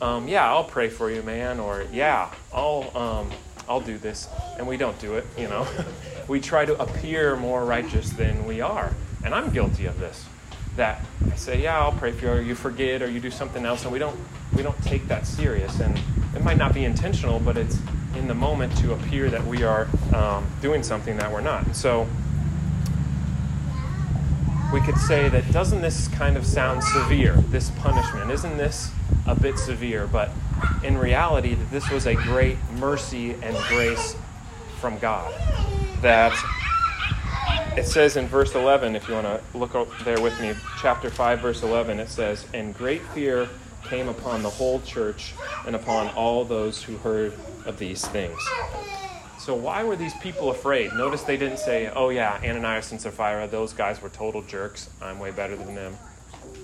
um, 0.00 0.28
yeah, 0.28 0.48
I'll 0.48 0.64
pray 0.64 0.88
for 0.88 1.10
you, 1.10 1.22
man, 1.22 1.60
or 1.60 1.84
yeah, 1.92 2.30
I'll, 2.54 2.90
um, 2.96 3.30
I'll 3.68 3.80
do 3.80 3.98
this, 3.98 4.28
and 4.56 4.66
we 4.66 4.76
don't 4.76 4.98
do 4.98 5.14
it, 5.14 5.26
you 5.36 5.48
know? 5.48 5.66
we 6.28 6.40
try 6.40 6.64
to 6.64 6.80
appear 6.80 7.36
more 7.36 7.64
righteous 7.64 8.10
than 8.10 8.46
we 8.46 8.60
are. 8.60 8.94
And 9.24 9.34
I'm 9.34 9.50
guilty 9.50 9.86
of 9.86 9.98
this. 10.00 10.24
That 10.76 11.04
I 11.30 11.36
say, 11.36 11.62
yeah, 11.62 11.78
I'll 11.78 11.92
pray 11.92 12.12
for 12.12 12.26
you, 12.26 12.32
or 12.32 12.40
you 12.40 12.54
forget, 12.54 13.02
or 13.02 13.10
you 13.10 13.20
do 13.20 13.30
something 13.30 13.66
else, 13.66 13.82
and 13.82 13.92
we 13.92 13.98
don't, 13.98 14.18
we 14.56 14.62
don't 14.62 14.80
take 14.84 15.06
that 15.08 15.26
serious. 15.26 15.80
And 15.80 16.00
it 16.34 16.42
might 16.42 16.56
not 16.56 16.72
be 16.72 16.84
intentional, 16.84 17.40
but 17.40 17.58
it's 17.58 17.78
in 18.16 18.28
the 18.28 18.34
moment 18.34 18.76
to 18.78 18.94
appear 18.94 19.28
that 19.28 19.44
we 19.44 19.64
are 19.64 19.86
um, 20.14 20.46
doing 20.62 20.82
something 20.82 21.16
that 21.18 21.30
we're 21.30 21.40
not. 21.40 21.74
So, 21.74 22.06
we 24.72 24.80
could 24.80 24.98
say 24.98 25.28
that 25.28 25.50
doesn't 25.50 25.80
this 25.80 26.08
kind 26.08 26.36
of 26.36 26.44
sound 26.44 26.84
severe, 26.84 27.34
this 27.48 27.70
punishment? 27.70 28.30
Isn't 28.30 28.58
this 28.58 28.90
a 29.26 29.34
bit 29.34 29.58
severe? 29.58 30.06
But 30.06 30.30
in 30.82 30.98
reality, 30.98 31.54
that 31.54 31.70
this 31.70 31.90
was 31.90 32.06
a 32.06 32.14
great 32.14 32.58
mercy 32.78 33.32
and 33.42 33.56
grace 33.68 34.14
from 34.80 34.98
God. 34.98 35.32
That 36.02 36.32
it 37.76 37.86
says 37.86 38.16
in 38.16 38.26
verse 38.26 38.54
11, 38.54 38.94
if 38.96 39.08
you 39.08 39.14
want 39.14 39.26
to 39.26 39.40
look 39.56 39.72
there 40.04 40.20
with 40.20 40.38
me, 40.40 40.52
chapter 40.80 41.10
5, 41.10 41.40
verse 41.40 41.62
11, 41.62 42.00
it 42.00 42.08
says, 42.08 42.44
And 42.52 42.74
great 42.74 43.02
fear 43.08 43.48
came 43.84 44.08
upon 44.08 44.42
the 44.42 44.50
whole 44.50 44.80
church 44.80 45.34
and 45.66 45.74
upon 45.76 46.08
all 46.14 46.44
those 46.44 46.82
who 46.82 46.96
heard 46.98 47.32
of 47.64 47.78
these 47.78 48.06
things. 48.06 48.38
So 49.48 49.54
why 49.54 49.82
were 49.82 49.96
these 49.96 50.12
people 50.12 50.50
afraid? 50.50 50.92
Notice 50.92 51.22
they 51.22 51.38
didn't 51.38 51.56
say, 51.56 51.88
oh 51.88 52.10
yeah, 52.10 52.38
Ananias 52.44 52.92
and 52.92 53.00
Sapphira, 53.00 53.48
those 53.48 53.72
guys 53.72 54.02
were 54.02 54.10
total 54.10 54.42
jerks. 54.42 54.90
I'm 55.00 55.18
way 55.18 55.30
better 55.30 55.56
than 55.56 55.74
them. 55.74 55.96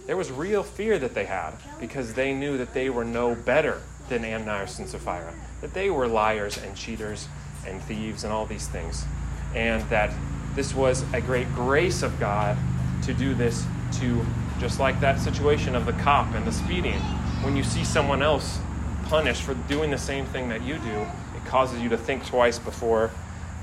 There 0.04 0.18
was 0.18 0.30
real 0.30 0.62
fear 0.62 0.98
that 0.98 1.14
they 1.14 1.24
had 1.24 1.52
because 1.80 2.12
they 2.12 2.34
knew 2.34 2.58
that 2.58 2.74
they 2.74 2.90
were 2.90 3.06
no 3.06 3.34
better 3.34 3.80
than 4.10 4.22
Ananias 4.22 4.78
and 4.80 4.86
Sapphira, 4.86 5.32
that 5.62 5.72
they 5.72 5.88
were 5.88 6.06
liars 6.06 6.58
and 6.58 6.76
cheaters 6.76 7.26
and 7.66 7.82
thieves 7.84 8.22
and 8.22 8.30
all 8.30 8.44
these 8.44 8.68
things. 8.68 9.06
And 9.54 9.82
that 9.88 10.12
this 10.54 10.74
was 10.74 11.10
a 11.14 11.22
great 11.22 11.50
grace 11.54 12.02
of 12.02 12.20
God 12.20 12.58
to 13.04 13.14
do 13.14 13.32
this 13.34 13.64
to, 13.92 14.26
just 14.60 14.78
like 14.78 15.00
that 15.00 15.18
situation 15.18 15.74
of 15.74 15.86
the 15.86 15.94
cop 15.94 16.34
and 16.34 16.46
the 16.46 16.52
speeding. 16.52 17.00
When 17.40 17.56
you 17.56 17.64
see 17.64 17.82
someone 17.82 18.20
else 18.20 18.58
punished 19.04 19.40
for 19.40 19.54
doing 19.54 19.90
the 19.90 19.96
same 19.96 20.26
thing 20.26 20.50
that 20.50 20.62
you 20.62 20.76
do, 20.76 21.06
causes 21.46 21.80
you 21.80 21.88
to 21.90 21.98
think 21.98 22.26
twice 22.26 22.58
before 22.58 23.10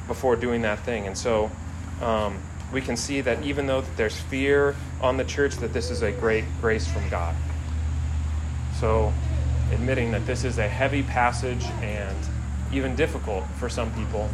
before 0.08 0.36
doing 0.36 0.62
that 0.64 0.80
thing. 0.80 1.08
And 1.08 1.18
so 1.18 1.50
um, 2.02 2.38
we 2.74 2.82
can 2.82 2.98
see 2.98 3.22
that 3.22 3.44
even 3.44 3.68
though 3.68 3.82
that 3.82 3.98
there's 3.98 4.20
fear 4.20 4.76
on 5.02 5.18
the 5.18 5.24
church, 5.24 5.56
that 5.58 5.74
this 5.74 5.90
is 5.90 6.02
a 6.02 6.12
great 6.12 6.46
grace 6.60 6.88
from 6.88 7.08
God. 7.10 7.36
So 8.80 9.14
admitting 9.72 10.12
that 10.12 10.26
this 10.26 10.44
is 10.44 10.58
a 10.58 10.68
heavy 10.68 11.04
passage 11.04 11.64
and 11.82 12.18
even 12.74 12.96
difficult 12.96 13.46
for 13.58 13.70
some 13.70 13.94
people, 13.94 14.30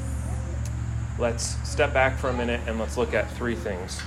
let's 1.20 1.58
step 1.68 1.94
back 1.94 2.18
for 2.18 2.30
a 2.30 2.34
minute 2.34 2.62
and 2.68 2.80
let's 2.80 2.98
look 2.98 3.14
at 3.14 3.30
three 3.32 3.56
things 3.56 4.02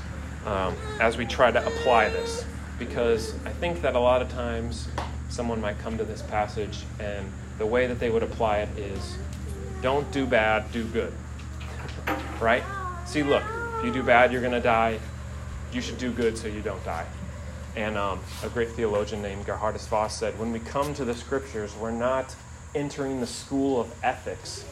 um, 0.46 0.74
as 1.00 1.16
we 1.16 1.26
try 1.26 1.50
to 1.50 1.66
apply 1.66 2.08
this. 2.08 2.44
Because 2.78 3.34
I 3.44 3.50
think 3.50 3.82
that 3.82 3.94
a 3.94 4.00
lot 4.00 4.22
of 4.22 4.30
times 4.30 4.88
someone 5.28 5.60
might 5.60 5.78
come 5.78 5.98
to 5.98 6.04
this 6.04 6.22
passage 6.22 6.84
and 6.98 7.30
the 7.60 7.66
way 7.66 7.86
that 7.86 8.00
they 8.00 8.08
would 8.08 8.22
apply 8.22 8.60
it 8.60 8.78
is 8.78 9.18
don't 9.82 10.10
do 10.12 10.26
bad, 10.26 10.72
do 10.72 10.82
good. 10.84 11.12
right? 12.40 12.64
See, 13.06 13.22
look, 13.22 13.44
if 13.78 13.84
you 13.84 13.92
do 13.92 14.02
bad, 14.02 14.32
you're 14.32 14.40
going 14.40 14.54
to 14.54 14.60
die. 14.60 14.98
You 15.70 15.82
should 15.82 15.98
do 15.98 16.10
good 16.10 16.38
so 16.38 16.48
you 16.48 16.62
don't 16.62 16.82
die. 16.84 17.06
And 17.76 17.98
um, 17.98 18.20
a 18.42 18.48
great 18.48 18.70
theologian 18.70 19.20
named 19.20 19.44
Geerhardus 19.44 19.86
Vos 19.88 20.16
said, 20.16 20.36
when 20.38 20.52
we 20.52 20.58
come 20.58 20.94
to 20.94 21.04
the 21.04 21.14
scriptures, 21.14 21.76
we're 21.76 21.90
not 21.90 22.34
entering 22.74 23.20
the 23.20 23.26
school 23.26 23.78
of 23.78 23.92
ethics, 24.02 24.64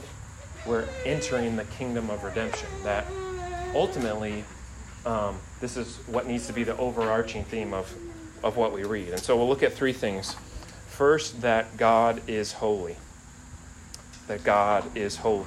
we're 0.67 0.89
entering 1.05 1.57
the 1.57 1.65
kingdom 1.65 2.09
of 2.09 2.25
redemption. 2.25 2.69
That 2.85 3.07
ultimately, 3.75 4.45
um, 5.05 5.37
this 5.61 5.77
is 5.77 5.97
what 6.07 6.27
needs 6.27 6.47
to 6.47 6.55
be 6.55 6.65
the 6.65 6.77
overarching 6.79 7.45
theme 7.45 7.75
of, 7.75 7.95
of 8.43 8.57
what 8.57 8.73
we 8.73 8.85
read. 8.85 9.11
And 9.11 9.21
so 9.21 9.37
we'll 9.37 9.49
look 9.49 9.63
at 9.63 9.75
three 9.75 9.93
things. 9.93 10.37
First, 10.99 11.43
that 11.43 11.77
God 11.77 12.23
is 12.27 12.55
holy. 12.55 12.97
That 14.27 14.43
God 14.43 14.97
is 14.97 15.15
holy. 15.15 15.47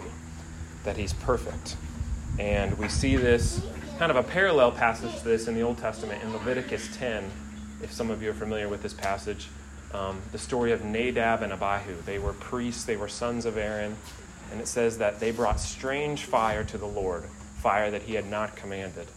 That 0.86 0.96
He's 0.96 1.12
perfect. 1.12 1.76
And 2.40 2.78
we 2.78 2.88
see 2.88 3.18
this 3.18 3.62
kind 4.00 4.10
of 4.10 4.16
a 4.16 4.24
parallel 4.24 4.72
passage 4.72 5.14
to 5.18 5.26
this 5.26 5.50
in 5.50 5.54
the 5.54 5.62
Old 5.62 5.78
Testament 5.78 6.24
in 6.24 6.32
Leviticus 6.32 6.96
10. 6.96 7.30
If 7.84 7.92
some 7.92 8.10
of 8.10 8.24
you 8.24 8.30
are 8.30 8.34
familiar 8.34 8.70
with 8.70 8.82
this 8.82 8.94
passage, 8.94 9.50
um, 9.94 10.22
the 10.32 10.38
story 10.38 10.72
of 10.72 10.86
Nadab 10.86 11.42
and 11.42 11.52
Abihu. 11.52 12.02
They 12.06 12.18
were 12.18 12.32
priests, 12.32 12.86
they 12.86 12.96
were 12.96 13.10
sons 13.10 13.44
of 13.44 13.58
Aaron, 13.58 13.98
and 14.54 14.62
it 14.62 14.70
says 14.70 15.00
that 15.00 15.20
they 15.20 15.32
brought 15.32 15.60
strange 15.60 16.24
fire 16.24 16.64
to 16.64 16.78
the 16.78 16.88
Lord, 16.88 17.26
fire 17.58 17.92
that 17.92 18.04
he 18.04 18.14
had 18.14 18.26
not 18.26 18.56
commanded. 18.56 19.08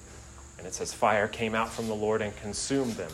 And 0.58 0.66
it 0.66 0.74
says, 0.74 0.92
Fire 0.92 1.28
came 1.28 1.54
out 1.54 1.70
from 1.70 1.86
the 1.86 1.94
Lord 1.94 2.22
and 2.22 2.36
consumed 2.38 2.94
them. 2.94 3.12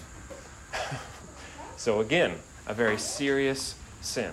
so, 1.77 2.01
again, 2.01 2.39
a 2.71 2.75
very 2.75 2.97
serious 2.97 3.75
sin, 4.01 4.31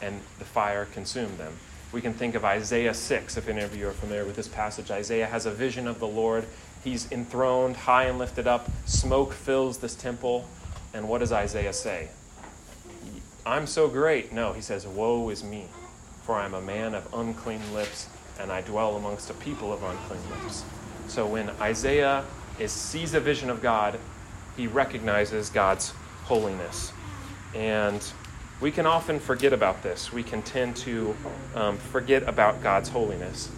and 0.00 0.20
the 0.38 0.44
fire 0.44 0.84
consumed 0.84 1.36
them. 1.36 1.52
We 1.90 2.00
can 2.00 2.14
think 2.14 2.36
of 2.36 2.44
Isaiah 2.44 2.94
6, 2.94 3.36
if 3.36 3.48
any 3.48 3.60
of 3.60 3.76
you 3.76 3.88
are 3.88 3.92
familiar 3.92 4.24
with 4.24 4.36
this 4.36 4.46
passage. 4.46 4.92
Isaiah 4.92 5.26
has 5.26 5.46
a 5.46 5.50
vision 5.50 5.88
of 5.88 5.98
the 5.98 6.06
Lord. 6.06 6.44
He's 6.84 7.10
enthroned, 7.10 7.74
high 7.74 8.04
and 8.04 8.20
lifted 8.20 8.46
up. 8.46 8.70
Smoke 8.84 9.32
fills 9.32 9.78
this 9.78 9.96
temple. 9.96 10.46
And 10.94 11.08
what 11.08 11.18
does 11.18 11.32
Isaiah 11.32 11.72
say? 11.72 12.08
I'm 13.44 13.66
so 13.66 13.88
great. 13.88 14.32
No, 14.32 14.52
he 14.52 14.60
says, 14.60 14.86
Woe 14.86 15.28
is 15.30 15.42
me, 15.42 15.66
for 16.22 16.36
I 16.36 16.44
am 16.44 16.54
a 16.54 16.60
man 16.60 16.94
of 16.94 17.12
unclean 17.12 17.74
lips, 17.74 18.08
and 18.38 18.52
I 18.52 18.60
dwell 18.60 18.96
amongst 18.96 19.28
a 19.30 19.34
people 19.34 19.72
of 19.72 19.82
unclean 19.82 20.22
lips. 20.30 20.62
So 21.08 21.26
when 21.26 21.50
Isaiah 21.60 22.24
is, 22.60 22.70
sees 22.70 23.14
a 23.14 23.20
vision 23.20 23.50
of 23.50 23.60
God, 23.60 23.98
he 24.56 24.68
recognizes 24.68 25.50
God's 25.50 25.92
holiness. 26.26 26.92
And 27.56 28.04
we 28.60 28.70
can 28.70 28.84
often 28.84 29.18
forget 29.18 29.54
about 29.54 29.82
this. 29.82 30.12
We 30.12 30.22
can 30.22 30.42
tend 30.42 30.76
to 30.78 31.16
um, 31.54 31.78
forget 31.78 32.22
about 32.28 32.62
God's 32.62 32.90
holiness. 32.90 33.50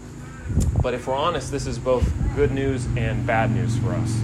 But 0.81 0.95
if 0.95 1.09
we're 1.09 1.17
honest, 1.17 1.51
this 1.51 1.67
is 1.67 1.81
both 1.81 2.09
good 2.37 2.53
news 2.53 2.87
and 2.97 3.27
bad 3.27 3.51
news 3.51 3.77
for 3.79 3.93
us. 3.95 4.21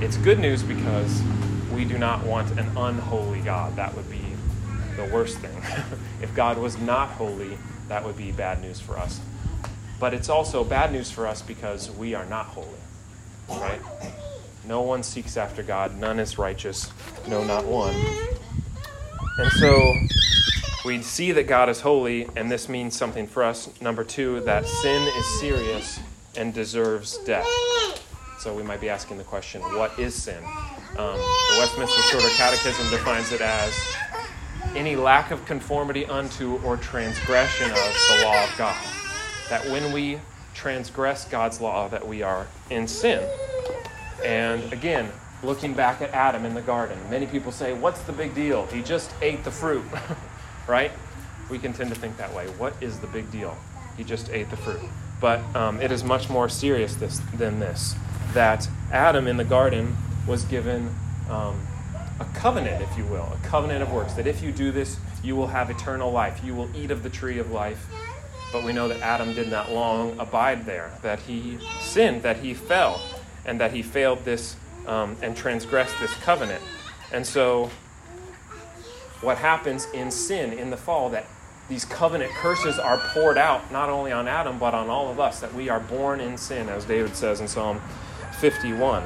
It's 0.00 0.18
good 0.18 0.38
news 0.38 0.62
because 0.62 1.22
we 1.72 1.86
do 1.86 1.96
not 1.96 2.22
want 2.26 2.50
an 2.58 2.70
unholy 2.76 3.40
God. 3.40 3.76
That 3.76 3.94
would 3.96 4.10
be 4.10 4.20
the 4.96 5.06
worst 5.06 5.38
thing. 5.38 5.56
if 6.22 6.34
God 6.34 6.58
was 6.58 6.78
not 6.78 7.08
holy, 7.10 7.56
that 7.88 8.04
would 8.04 8.18
be 8.18 8.30
bad 8.30 8.60
news 8.60 8.78
for 8.78 8.98
us. 8.98 9.20
But 9.98 10.12
it's 10.12 10.28
also 10.28 10.64
bad 10.64 10.92
news 10.92 11.10
for 11.10 11.26
us 11.26 11.40
because 11.40 11.90
we 11.90 12.14
are 12.14 12.26
not 12.26 12.46
holy, 12.46 12.68
right? 13.48 13.80
No 14.66 14.82
one 14.82 15.02
seeks 15.02 15.38
after 15.38 15.62
God, 15.62 15.96
none 15.98 16.20
is 16.20 16.36
righteous, 16.36 16.92
no, 17.26 17.42
not 17.42 17.64
one. 17.64 17.94
And 19.38 19.50
so 19.52 19.94
we 20.84 21.00
see 21.00 21.32
that 21.32 21.46
God 21.46 21.68
is 21.68 21.80
holy, 21.80 22.28
and 22.36 22.50
this 22.50 22.68
means 22.68 22.96
something 22.96 23.26
for 23.26 23.42
us. 23.42 23.68
Number 23.80 24.04
two, 24.04 24.40
that 24.40 24.66
sin 24.66 25.08
is 25.16 25.40
serious 25.40 26.00
and 26.36 26.52
deserves 26.52 27.18
death. 27.18 27.46
So 28.40 28.54
we 28.54 28.62
might 28.62 28.80
be 28.80 28.88
asking 28.88 29.18
the 29.18 29.24
question, 29.24 29.62
what 29.62 29.98
is 29.98 30.14
sin? 30.14 30.42
Um, 30.98 31.16
the 31.16 31.56
Westminster 31.58 32.02
Shorter 32.02 32.28
Catechism 32.36 32.90
defines 32.90 33.32
it 33.32 33.40
as 33.40 33.72
any 34.74 34.96
lack 34.96 35.30
of 35.30 35.44
conformity 35.46 36.04
unto 36.06 36.58
or 36.62 36.76
transgression 36.76 37.70
of 37.70 37.76
the 37.76 38.24
law 38.24 38.44
of 38.44 38.50
God. 38.58 38.84
That 39.48 39.64
when 39.66 39.92
we 39.92 40.18
transgress 40.54 41.24
God's 41.24 41.60
law, 41.60 41.88
that 41.88 42.06
we 42.06 42.22
are 42.22 42.46
in 42.68 42.86
sin. 42.86 43.26
And 44.24 44.72
again, 44.72 45.10
looking 45.42 45.74
back 45.74 46.00
at 46.00 46.10
Adam 46.10 46.44
in 46.44 46.54
the 46.54 46.62
garden. 46.62 46.98
Many 47.10 47.26
people 47.26 47.52
say, 47.52 47.72
What's 47.72 48.00
the 48.02 48.12
big 48.12 48.34
deal? 48.34 48.66
He 48.66 48.82
just 48.82 49.12
ate 49.20 49.44
the 49.44 49.50
fruit, 49.50 49.84
right? 50.66 50.92
We 51.50 51.58
can 51.58 51.72
tend 51.72 51.90
to 51.90 51.96
think 51.96 52.16
that 52.16 52.32
way. 52.32 52.46
What 52.58 52.74
is 52.80 52.98
the 53.00 53.06
big 53.08 53.30
deal? 53.30 53.56
He 53.96 54.04
just 54.04 54.30
ate 54.30 54.50
the 54.50 54.56
fruit. 54.56 54.80
But 55.20 55.40
um, 55.54 55.80
it 55.80 55.92
is 55.92 56.02
much 56.02 56.28
more 56.28 56.48
serious 56.48 56.94
this, 56.96 57.20
than 57.36 57.60
this 57.60 57.94
that 58.32 58.68
Adam 58.90 59.26
in 59.26 59.36
the 59.36 59.44
garden 59.44 59.96
was 60.26 60.44
given 60.44 60.94
um, 61.28 61.60
a 62.18 62.24
covenant, 62.34 62.82
if 62.82 62.96
you 62.96 63.04
will, 63.04 63.30
a 63.32 63.46
covenant 63.46 63.82
of 63.82 63.92
works, 63.92 64.14
that 64.14 64.26
if 64.26 64.42
you 64.42 64.52
do 64.52 64.70
this, 64.70 64.98
you 65.22 65.36
will 65.36 65.48
have 65.48 65.70
eternal 65.70 66.10
life. 66.10 66.40
You 66.44 66.54
will 66.54 66.68
eat 66.74 66.90
of 66.90 67.02
the 67.02 67.10
tree 67.10 67.38
of 67.38 67.50
life. 67.50 67.86
But 68.52 68.64
we 68.64 68.72
know 68.72 68.88
that 68.88 69.00
Adam 69.00 69.34
did 69.34 69.50
not 69.50 69.72
long 69.72 70.18
abide 70.18 70.66
there, 70.66 70.90
that 71.02 71.20
he 71.20 71.58
sinned, 71.80 72.22
that 72.22 72.38
he 72.38 72.54
fell, 72.54 73.00
and 73.44 73.60
that 73.60 73.72
he 73.72 73.82
failed 73.82 74.24
this 74.24 74.56
um, 74.86 75.16
and 75.22 75.36
transgress 75.36 75.92
this 76.00 76.12
covenant. 76.14 76.62
And 77.12 77.26
so, 77.26 77.70
what 79.20 79.38
happens 79.38 79.86
in 79.92 80.10
sin, 80.10 80.52
in 80.52 80.70
the 80.70 80.76
fall, 80.76 81.10
that 81.10 81.26
these 81.68 81.84
covenant 81.84 82.32
curses 82.32 82.78
are 82.78 82.98
poured 82.98 83.38
out 83.38 83.70
not 83.70 83.88
only 83.88 84.12
on 84.12 84.26
Adam, 84.26 84.58
but 84.58 84.74
on 84.74 84.88
all 84.88 85.10
of 85.10 85.20
us, 85.20 85.40
that 85.40 85.54
we 85.54 85.68
are 85.68 85.80
born 85.80 86.20
in 86.20 86.36
sin, 86.36 86.68
as 86.68 86.84
David 86.84 87.14
says 87.14 87.40
in 87.40 87.48
Psalm 87.48 87.80
51. 88.40 89.04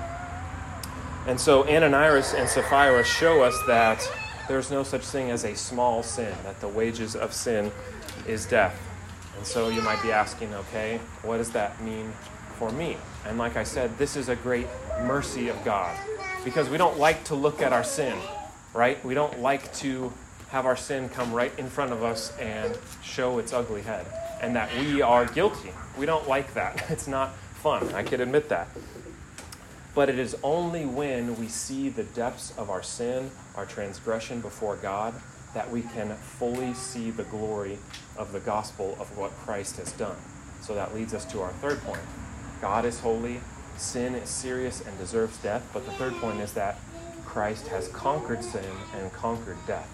And 1.26 1.40
so, 1.40 1.64
Ananias 1.68 2.34
and 2.34 2.48
Sapphira 2.48 3.04
show 3.04 3.42
us 3.42 3.54
that 3.66 4.08
there's 4.48 4.70
no 4.70 4.82
such 4.82 5.02
thing 5.02 5.30
as 5.30 5.44
a 5.44 5.54
small 5.56 6.02
sin, 6.02 6.34
that 6.44 6.60
the 6.60 6.68
wages 6.68 7.16
of 7.16 7.32
sin 7.32 7.72
is 8.26 8.46
death. 8.46 8.78
And 9.36 9.46
so, 9.46 9.68
you 9.68 9.82
might 9.82 10.00
be 10.02 10.12
asking, 10.12 10.54
okay, 10.54 11.00
what 11.22 11.38
does 11.38 11.50
that 11.50 11.82
mean 11.82 12.12
for 12.58 12.70
me? 12.70 12.96
And 13.28 13.38
like 13.38 13.56
I 13.56 13.64
said, 13.64 13.96
this 13.98 14.16
is 14.16 14.28
a 14.28 14.36
great 14.36 14.66
mercy 15.02 15.48
of 15.48 15.62
God 15.64 15.96
because 16.44 16.68
we 16.68 16.78
don't 16.78 16.98
like 16.98 17.24
to 17.24 17.34
look 17.34 17.60
at 17.60 17.72
our 17.72 17.84
sin, 17.84 18.16
right? 18.72 19.04
We 19.04 19.14
don't 19.14 19.40
like 19.40 19.72
to 19.76 20.12
have 20.50 20.64
our 20.64 20.76
sin 20.76 21.08
come 21.08 21.32
right 21.32 21.52
in 21.58 21.68
front 21.68 21.92
of 21.92 22.04
us 22.04 22.36
and 22.38 22.78
show 23.02 23.38
its 23.38 23.52
ugly 23.52 23.82
head 23.82 24.06
and 24.40 24.54
that 24.54 24.70
we 24.78 25.02
are 25.02 25.26
guilty. 25.26 25.70
We 25.98 26.06
don't 26.06 26.28
like 26.28 26.54
that. 26.54 26.84
It's 26.90 27.08
not 27.08 27.34
fun. 27.62 27.92
I 27.94 28.02
can 28.02 28.20
admit 28.20 28.48
that. 28.50 28.68
But 29.94 30.08
it 30.08 30.18
is 30.18 30.36
only 30.42 30.84
when 30.84 31.36
we 31.36 31.48
see 31.48 31.88
the 31.88 32.04
depths 32.04 32.56
of 32.56 32.70
our 32.70 32.82
sin, 32.82 33.30
our 33.56 33.66
transgression 33.66 34.40
before 34.40 34.76
God, 34.76 35.14
that 35.54 35.70
we 35.70 35.82
can 35.82 36.14
fully 36.14 36.74
see 36.74 37.10
the 37.10 37.24
glory 37.24 37.78
of 38.16 38.32
the 38.32 38.40
gospel 38.40 38.96
of 39.00 39.16
what 39.16 39.30
Christ 39.38 39.78
has 39.78 39.90
done. 39.92 40.16
So 40.60 40.74
that 40.74 40.94
leads 40.94 41.14
us 41.14 41.24
to 41.32 41.40
our 41.40 41.50
third 41.54 41.80
point. 41.80 42.02
God 42.60 42.84
is 42.84 43.00
holy, 43.00 43.40
sin 43.76 44.14
is 44.14 44.28
serious 44.28 44.80
and 44.80 44.96
deserves 44.98 45.36
death. 45.38 45.68
But 45.72 45.84
the 45.84 45.92
third 45.92 46.14
point 46.14 46.40
is 46.40 46.52
that 46.54 46.78
Christ 47.24 47.68
has 47.68 47.88
conquered 47.88 48.42
sin 48.42 48.64
and 48.94 49.12
conquered 49.12 49.58
death. 49.66 49.88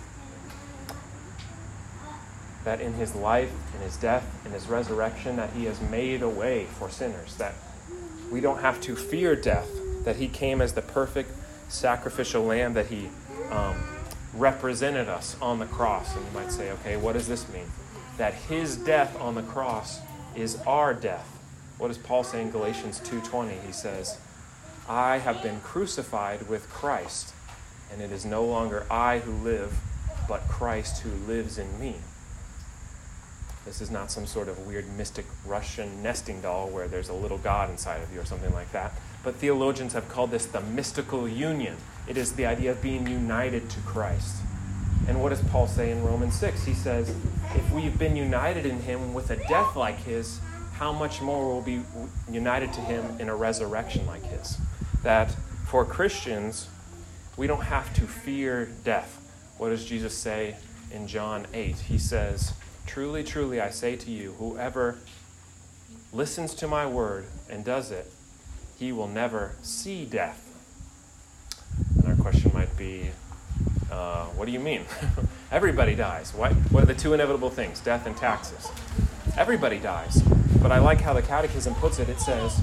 That 2.65 2.81
in 2.81 2.95
his 2.95 3.15
life, 3.15 3.51
in 3.75 3.81
his 3.81 3.97
death, 3.97 4.25
in 4.47 4.53
his 4.53 4.69
resurrection, 4.69 5.37
that 5.37 5.51
he 5.51 5.65
has 5.65 5.81
made 5.81 6.23
a 6.23 6.29
way 6.29 6.67
for 6.79 6.89
sinners, 6.89 7.35
that 7.37 7.55
we 8.31 8.41
don't 8.41 8.61
have 8.61 8.81
to 8.83 8.95
fear 8.95 9.35
death, 9.35 9.69
that 10.05 10.17
he 10.17 10.29
came 10.29 10.61
as 10.61 10.73
the 10.75 10.83
perfect 10.83 11.33
sacrificial 11.69 12.45
lamb, 12.45 12.75
that 12.75 12.87
he 12.87 13.09
um, 13.51 13.83
represented 14.35 15.09
us 15.09 15.37
on 15.43 15.59
the 15.59 15.67
cross. 15.67 16.15
And 16.15 16.25
you 16.25 16.33
might 16.33 16.53
say, 16.53 16.71
okay, 16.71 16.97
what 16.97 17.15
does 17.15 17.27
this 17.27 17.49
mean? 17.53 17.67
That 18.19 18.35
his 18.35 18.77
death 18.77 19.21
on 19.21 19.35
the 19.35 19.43
cross 19.43 19.99
is 20.37 20.57
our 20.65 20.95
death 20.95 21.42
what 21.83 21.89
does 21.89 21.99
Paul 21.99 22.23
say 22.23 22.41
in 22.41 22.53
Galatians 22.53 23.01
2:20? 23.01 23.59
He 23.67 23.73
says, 23.73 24.17
"I 24.89 25.19
have 25.19 25.43
been 25.43 25.59
crucified 25.63 26.43
with 26.49 26.71
Christ, 26.71 27.35
and 27.91 28.01
it 28.01 28.13
is 28.13 28.25
no 28.25 28.45
longer 28.45 28.87
I 28.89 29.19
who 29.19 29.33
live, 29.33 29.81
but 30.29 30.47
Christ 30.47 31.01
who 31.01 31.11
lives 31.11 31.59
in 31.59 31.81
me." 31.81 31.97
This 33.65 33.81
is 33.81 33.91
not 33.91 34.13
some 34.13 34.29
sort 34.29 34.47
of 34.47 34.61
weird 34.61 34.97
mystic 34.97 35.27
Russian 35.45 36.05
nesting 36.05 36.41
doll 36.41 36.69
where 36.69 36.87
there's 36.87 37.09
a 37.09 37.15
little 37.15 37.39
God 37.39 37.69
inside 37.69 38.01
of 38.01 38.13
you 38.13 38.21
or 38.21 38.25
something 38.25 38.55
like 38.55 38.71
that. 38.71 38.93
But 39.25 39.35
theologians 39.35 39.93
have 39.93 40.09
called 40.09 40.31
this 40.31 40.47
the 40.47 40.61
mystical 40.61 41.27
union. 41.27 41.79
It 42.07 42.17
is 42.17 42.35
the 42.35 42.47
idea 42.47 42.71
of 42.71 42.81
being 42.81 43.09
united 43.09 43.69
to 43.71 43.81
Christ. 43.81 44.37
And 45.09 45.21
what 45.21 45.31
does 45.31 45.43
Paul 45.43 45.67
say 45.67 45.91
in 45.91 46.05
Romans 46.05 46.37
6? 46.37 46.63
He 46.63 46.75
says, 46.75 47.13
if 47.57 47.69
we've 47.73 47.99
been 47.99 48.15
united 48.15 48.67
in 48.67 48.83
him 48.83 49.15
with 49.15 49.31
a 49.31 49.37
death 49.49 49.75
like 49.75 49.99
his, 50.05 50.39
how 50.83 50.91
much 50.93 51.23
more 51.23 51.47
will 51.47 51.63
be 51.63 51.81
united 52.29 52.73
to 52.73 52.81
him 52.81 53.05
in 53.21 53.29
a 53.29 53.37
resurrection 53.37 54.05
like 54.05 54.25
his? 54.25 54.59
That 55.05 55.31
for 55.65 55.85
Christians, 55.85 56.69
we 57.37 57.47
don't 57.47 57.63
have 57.63 57.95
to 57.95 58.01
fear 58.01 58.69
death. 58.83 59.21
What 59.59 59.69
does 59.69 59.85
Jesus 59.85 60.13
say 60.13 60.57
in 60.91 61.07
John 61.07 61.47
8? 61.55 61.77
He 61.77 61.99
says, 61.99 62.55
Truly, 62.85 63.23
truly, 63.23 63.61
I 63.61 63.71
say 63.71 63.95
to 63.95 64.11
you, 64.11 64.33
whoever 64.41 64.99
listens 66.13 66.53
to 66.57 66.67
my 66.67 66.85
word 66.85 67.27
and 67.49 67.65
does 67.65 67.93
it, 67.93 68.11
he 68.77 68.91
will 68.91 69.07
never 69.07 69.55
see 69.63 70.05
death. 70.05 70.49
And 71.97 72.09
our 72.09 72.17
question 72.17 72.51
might 72.53 72.77
be, 72.77 73.11
uh, 73.93 74.25
what 74.27 74.47
do 74.47 74.53
you 74.53 74.61
mean? 74.61 74.85
Everybody 75.53 75.95
dies. 75.95 76.33
What, 76.35 76.53
what 76.71 76.83
are 76.83 76.87
the 76.87 76.95
two 76.95 77.15
inevitable 77.15 77.51
things? 77.51 77.81
Death 77.81 78.07
and 78.07 78.17
taxes. 78.17 78.71
Everybody 79.37 79.79
dies. 79.79 80.23
But 80.63 80.73
I 80.73 80.79
like 80.79 81.01
how 81.01 81.13
the 81.13 81.23
Catechism 81.23 81.75
puts 81.75 81.99
it. 81.99 82.09
It 82.09 82.21
says, 82.21 82.61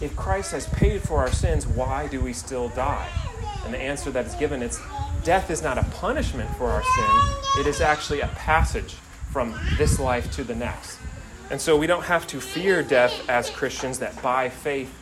if 0.00 0.16
Christ 0.16 0.50
has 0.52 0.66
paid 0.68 1.02
for 1.02 1.18
our 1.18 1.30
sins, 1.30 1.66
why 1.66 2.08
do 2.08 2.20
we 2.20 2.32
still 2.32 2.68
die? 2.70 3.08
And 3.64 3.72
the 3.72 3.78
answer 3.78 4.10
that 4.10 4.26
is 4.26 4.34
given 4.34 4.62
is 4.62 4.80
death 5.22 5.50
is 5.50 5.62
not 5.62 5.78
a 5.78 5.84
punishment 5.84 6.50
for 6.56 6.66
our 6.66 6.82
sin, 6.82 7.60
it 7.60 7.66
is 7.68 7.80
actually 7.80 8.20
a 8.20 8.28
passage 8.28 8.94
from 9.30 9.54
this 9.78 10.00
life 10.00 10.30
to 10.32 10.44
the 10.44 10.54
next. 10.54 10.98
And 11.50 11.60
so 11.60 11.76
we 11.76 11.86
don't 11.86 12.04
have 12.04 12.26
to 12.28 12.40
fear 12.40 12.82
death 12.82 13.28
as 13.28 13.50
Christians, 13.50 13.98
that 14.00 14.20
by 14.22 14.48
faith 14.48 14.92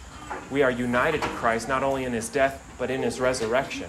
we 0.50 0.62
are 0.62 0.70
united 0.70 1.22
to 1.22 1.28
Christ, 1.28 1.68
not 1.68 1.82
only 1.82 2.04
in 2.04 2.12
his 2.12 2.28
death, 2.28 2.62
but 2.78 2.90
in 2.90 3.02
his 3.02 3.20
resurrection. 3.20 3.88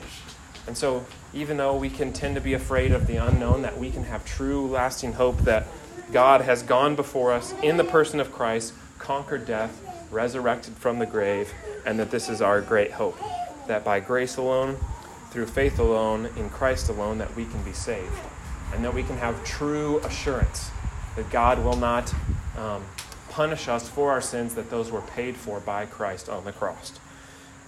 And 0.68 0.78
so, 0.78 1.05
even 1.34 1.57
though 1.57 1.76
we 1.76 1.89
can 1.89 2.14
tend 2.14 2.36
to 2.36 2.41
be 2.41 2.53
afraid 2.53 2.91
of 2.91 3.07
the 3.07 3.18
unknown, 3.18 3.62
that 3.64 3.78
we 3.78 3.89
can 3.89 4.03
have 4.03 4.26
true, 4.26 4.68
lasting 4.68 5.14
hope 5.14 5.39
that 5.39 5.66
God 6.12 6.41
has 6.41 6.62
gone 6.62 6.95
before 6.95 7.32
us 7.32 7.53
in 7.64 7.78
the 7.78 7.84
person 7.84 8.20
of 8.20 8.32
Christ, 8.32 8.74
conquered 8.99 9.45
death, 9.45 9.82
resurrected 10.12 10.74
from 10.74 10.99
the 10.99 11.05
grave, 11.05 11.51
and 11.86 11.97
that 11.99 12.12
this 12.12 12.30
is 12.30 12.41
our 12.41 12.62
great 12.62 12.91
hope. 12.91 13.18
That 13.68 13.84
by 13.84 13.99
grace 13.99 14.38
alone, 14.38 14.78
through 15.32 15.47
faith 15.47 15.80
alone, 15.80 16.30
in 16.36 16.49
Christ 16.49 16.89
alone, 16.89 17.18
that 17.20 17.36
we 17.36 17.45
can 17.45 17.64
be 17.64 17.74
saved. 17.74 18.14
And 18.74 18.84
that 18.84 18.93
we 18.93 19.03
can 19.03 19.18
have 19.18 19.43
true 19.43 19.99
assurance 19.99 20.70
that 21.16 21.30
God 21.30 21.64
will 21.64 21.76
not 21.76 22.14
um, 22.57 22.84
punish 23.30 23.68
us 23.68 23.88
for 23.88 24.12
our 24.12 24.22
sins, 24.22 24.55
that 24.55 24.70
those 24.70 24.91
were 24.91 25.01
paid 25.01 25.36
for 25.36 25.59
by 25.59 25.86
Christ 25.86 26.30
on 26.30 26.45
the 26.45 26.51
cross. 26.51 26.93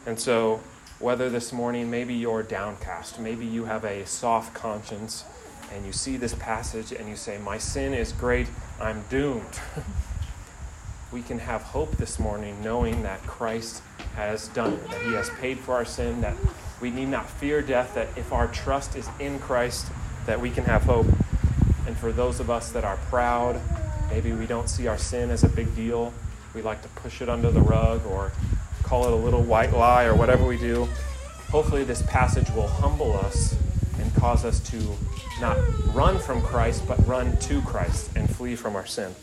And 0.06 0.20
so, 0.20 0.62
whether 1.04 1.30
this 1.30 1.52
morning 1.52 1.92
maybe 1.92 2.14
you're 2.14 2.42
downcast, 2.42 3.20
maybe 3.20 3.46
you 3.46 3.66
have 3.66 3.84
a 3.84 4.06
soft 4.06 4.54
conscience, 4.54 5.26
and 5.74 5.86
you 5.86 5.92
see 5.92 6.16
this 6.16 6.34
passage 6.36 6.94
and 6.94 7.10
you 7.10 7.16
say, 7.18 7.38
My 7.40 7.58
sin 7.58 7.94
is 7.94 8.14
great, 8.14 8.48
I'm 8.80 9.04
doomed. 9.10 9.60
we 11.12 11.22
can 11.22 11.40
have 11.40 11.62
hope 11.62 11.98
this 11.98 12.20
morning 12.20 12.56
knowing 12.64 13.04
that 13.04 13.22
Christ 13.24 13.84
has 14.16 14.48
done 14.48 14.72
it, 14.72 14.90
that 14.92 15.02
He 15.02 15.12
has 15.12 15.30
paid 15.42 15.60
for 15.60 15.74
our 15.74 15.84
sin, 15.84 16.22
that 16.22 16.38
we 16.80 16.90
need 16.90 17.10
not 17.10 17.30
fear 17.30 17.62
death, 17.62 17.96
that 17.96 18.08
if 18.18 18.32
our 18.32 18.48
trust 18.48 18.96
is 18.96 19.10
in 19.20 19.40
Christ, 19.40 19.88
that 20.26 20.40
we 20.40 20.50
can 20.50 20.64
have 20.64 20.84
hope. 20.84 21.08
And 21.86 21.98
for 21.98 22.14
those 22.14 22.40
of 22.40 22.50
us 22.50 22.72
that 22.72 22.86
are 22.86 22.98
proud, 23.10 23.60
maybe 24.10 24.32
we 24.32 24.46
don't 24.46 24.70
see 24.70 24.88
our 24.88 24.98
sin 24.98 25.32
as 25.32 25.44
a 25.44 25.50
big 25.50 25.76
deal, 25.76 26.14
we 26.56 26.62
like 26.62 26.82
to 26.82 26.88
push 26.90 27.22
it 27.22 27.28
under 27.28 27.52
the 27.52 27.60
rug 27.60 28.06
or 28.06 28.32
call 28.94 29.08
it 29.08 29.12
a 29.12 29.16
little 29.16 29.42
white 29.42 29.74
lie 29.74 30.04
or 30.04 30.14
whatever 30.14 30.46
we 30.46 30.56
do. 30.56 30.88
Hopefully, 31.50 31.84
this 31.84 32.04
passage 32.04 32.48
will 32.52 32.68
humble 32.68 33.18
us 33.18 33.56
and 33.98 34.14
cause 34.14 34.46
us 34.46 34.60
to 34.70 34.78
not 35.42 35.58
run 35.96 36.20
from 36.20 36.44
Christ, 36.44 36.88
but 36.88 37.04
run 37.08 37.36
to 37.38 37.60
Christ 37.64 38.12
and 38.16 38.30
flee 38.30 38.56
from 38.56 38.76
our 38.76 38.86
sin. 38.86 39.16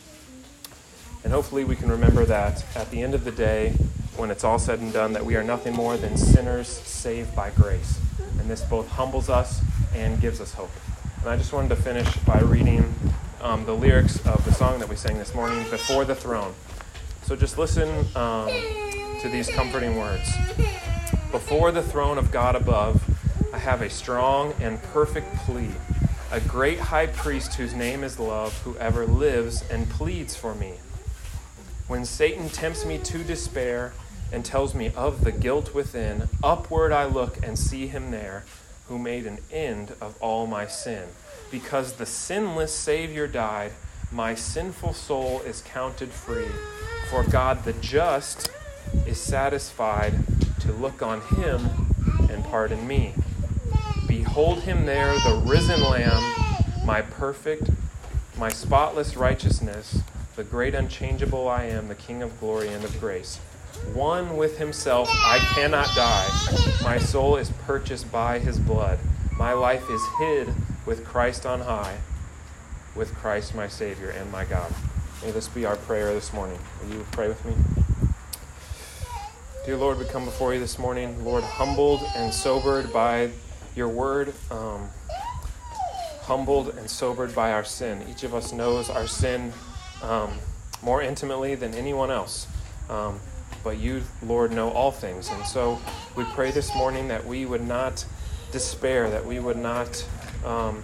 And 1.23 1.33
hopefully, 1.33 1.63
we 1.63 1.77
can 1.77 1.89
remember 1.89 2.25
that 2.25 2.65
at 2.75 2.91
the 2.91 3.01
end 3.01 3.15
of 3.15 3.23
the 3.23 3.31
day, 3.31 3.71
when 4.17 4.33
it's 4.33 4.43
all 4.43 4.59
said 4.59 4.81
and 4.81 4.93
done, 4.93 5.13
that 5.13 5.25
we 5.25 5.37
are 5.37 5.45
nothing 5.45 5.75
more 5.75 5.97
than 5.97 6.17
sinners 6.17 6.67
saved 6.67 7.37
by 7.37 7.51
grace. 7.51 8.01
And 8.41 8.51
this 8.51 8.63
both 8.63 8.89
humbles 8.89 9.31
us 9.31 9.61
and 9.95 10.21
gives 10.21 10.41
us 10.41 10.53
hope. 10.53 10.73
And 11.21 11.31
I 11.31 11.37
just 11.37 11.53
wanted 11.53 11.69
to 11.69 11.77
finish 11.77 12.13
by 12.27 12.41
reading 12.41 12.93
um, 13.41 13.65
the 13.67 13.77
lyrics 13.77 14.17
of 14.27 14.45
the 14.45 14.53
song 14.53 14.81
that 14.81 14.89
we 14.89 14.97
sang 14.97 15.17
this 15.19 15.33
morning, 15.33 15.65
Before 15.71 16.05
the 16.05 16.17
Throne. 16.17 16.55
So 17.23 17.37
just 17.37 17.57
listen 17.57 17.89
um, 18.17 18.51
to 19.21 19.29
these 19.29 19.51
comforting 19.51 19.97
words. 19.97 20.35
Before 21.31 21.71
the 21.73 21.83
throne 21.83 22.17
of 22.17 22.31
God 22.31 22.57
above, 22.57 23.03
I 23.53 23.59
have 23.59 23.83
a 23.83 23.91
strong 23.91 24.55
and 24.61 24.83
perfect 24.83 25.35
plea, 25.37 25.73
a 26.33 26.41
great 26.41 26.81
high 26.81 27.07
priest 27.07 27.55
whose 27.55 27.75
name 27.75 28.03
is 28.03 28.19
love, 28.19 28.57
who 28.63 28.77
ever 28.79 29.05
lives 29.05 29.63
and 29.71 29.91
pleads 29.91 30.37
for 30.37 30.55
me. 30.55 30.75
When 31.87 32.07
Satan 32.07 32.49
tempts 32.49 32.87
me 32.87 32.97
to 32.99 33.23
despair 33.23 33.93
and 34.33 34.45
tells 34.45 34.75
me 34.75 34.91
of 34.97 35.23
the 35.25 35.33
guilt 35.33 35.75
within, 35.75 36.29
upward 36.43 36.93
I 36.93 37.05
look 37.05 37.45
and 37.45 37.59
see 37.59 37.89
him 37.89 38.11
there 38.13 38.45
who 38.89 38.99
made 38.99 39.27
an 39.27 39.39
end 39.53 39.95
of 40.01 40.17
all 40.21 40.47
my 40.47 40.67
sin. 40.67 41.09
Because 41.51 41.95
the 41.95 42.07
sinless 42.07 42.75
Savior 42.75 43.27
died, 43.27 43.73
my 44.11 44.35
sinful 44.35 44.95
soul 44.95 45.41
is 45.43 45.63
counted 45.63 46.11
free. 46.11 46.49
For 47.11 47.25
God 47.25 47.65
the 47.65 47.73
just 47.75 48.51
is 49.07 49.21
satisfied 49.21 50.15
to 50.61 50.73
look 50.73 51.03
on 51.03 51.21
him 51.21 51.69
and 52.31 52.45
pardon 52.45 52.87
me. 52.87 53.15
Behold 54.07 54.61
him 54.61 54.87
there, 54.87 55.15
the 55.21 55.43
risen 55.47 55.83
Lamb, 55.83 56.23
my 56.85 57.03
perfect, 57.03 57.71
my 58.37 58.49
spotless 58.49 59.17
righteousness, 59.17 60.01
the 60.37 60.45
great 60.45 60.75
unchangeable 60.75 61.49
I 61.49 61.65
am, 61.65 61.89
the 61.89 61.95
King 61.95 62.23
of 62.23 62.39
glory 62.41 62.69
and 62.69 62.85
of 62.85 62.99
grace. 63.01 63.39
One 63.95 64.37
with 64.37 64.59
himself, 64.59 65.09
I 65.11 65.39
cannot 65.55 65.89
die. 65.95 66.29
My 66.83 66.99
soul 66.99 67.37
is 67.37 67.51
purchased 67.67 68.11
by 68.11 68.39
his 68.39 68.59
blood. 68.59 68.99
My 69.37 69.53
life 69.53 69.89
is 69.91 70.03
hid 70.19 70.49
with 70.87 71.05
Christ 71.05 71.47
on 71.47 71.61
high, 71.61 71.99
with 72.95 73.15
Christ 73.15 73.55
my 73.55 73.69
Savior 73.69 74.11
and 74.11 74.31
my 74.31 74.45
God. 74.45 74.73
May 75.23 75.31
this 75.31 75.49
be 75.49 75.67
our 75.67 75.77
prayer 75.77 76.13
this 76.13 76.33
morning. 76.33 76.59
Will 76.83 76.95
you 76.95 77.07
pray 77.13 77.29
with 77.29 77.45
me? 77.45 77.55
Dear 79.67 79.77
Lord, 79.77 79.99
we 79.99 80.07
come 80.07 80.25
before 80.25 80.55
you 80.55 80.59
this 80.59 80.79
morning, 80.79 81.23
Lord, 81.23 81.45
humbled 81.45 82.01
and 82.17 82.33
sobered 82.33 82.91
by 82.95 83.31
your 83.77 83.89
word, 83.89 84.33
um, 84.51 84.89
humbled 86.23 86.71
and 86.79 86.89
sobered 86.89 87.35
by 87.35 87.53
our 87.53 87.63
sin. 87.63 88.03
Each 88.11 88.23
of 88.23 88.35
us 88.35 88.55
knows 88.55 88.89
our 88.89 89.07
sin 89.07 89.53
um, 90.03 90.31
more 90.83 91.03
intimately 91.03 91.57
than 91.57 91.75
anyone 91.75 92.11
else. 92.11 92.47
Um, 92.89 93.21
but 93.63 93.77
you, 93.77 94.03
Lord, 94.23 94.51
know 94.51 94.71
all 94.71 94.91
things. 94.91 95.29
And 95.29 95.45
so 95.45 95.79
we 96.17 96.25
pray 96.25 96.51
this 96.53 96.75
morning 96.75 97.09
that 97.09 97.27
we 97.27 97.45
would 97.45 97.67
not 97.67 98.07
despair, 98.53 99.11
that 99.11 99.27
we 99.27 99.41
would 99.41 99.59
not 99.59 100.09
um, 100.43 100.83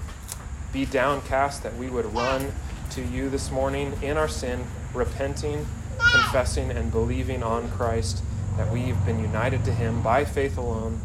be 0.75 0.85
downcast, 0.85 1.63
that 1.63 1.75
we 1.79 1.89
would 1.89 2.13
run 2.15 2.53
to 2.91 3.03
you 3.03 3.31
this 3.31 3.51
morning 3.51 3.95
in 4.03 4.19
our 4.19 4.29
sin, 4.29 4.67
repenting, 4.93 5.67
confessing, 6.13 6.71
and 6.71 6.93
believing 6.93 7.43
on 7.43 7.71
Christ, 7.71 8.23
that 8.57 8.73
we've 8.73 9.05
been 9.05 9.21
united 9.21 9.65
to 9.65 9.73
Him 9.73 10.03
by 10.03 10.25
faith 10.25 10.57
alone, 10.57 11.01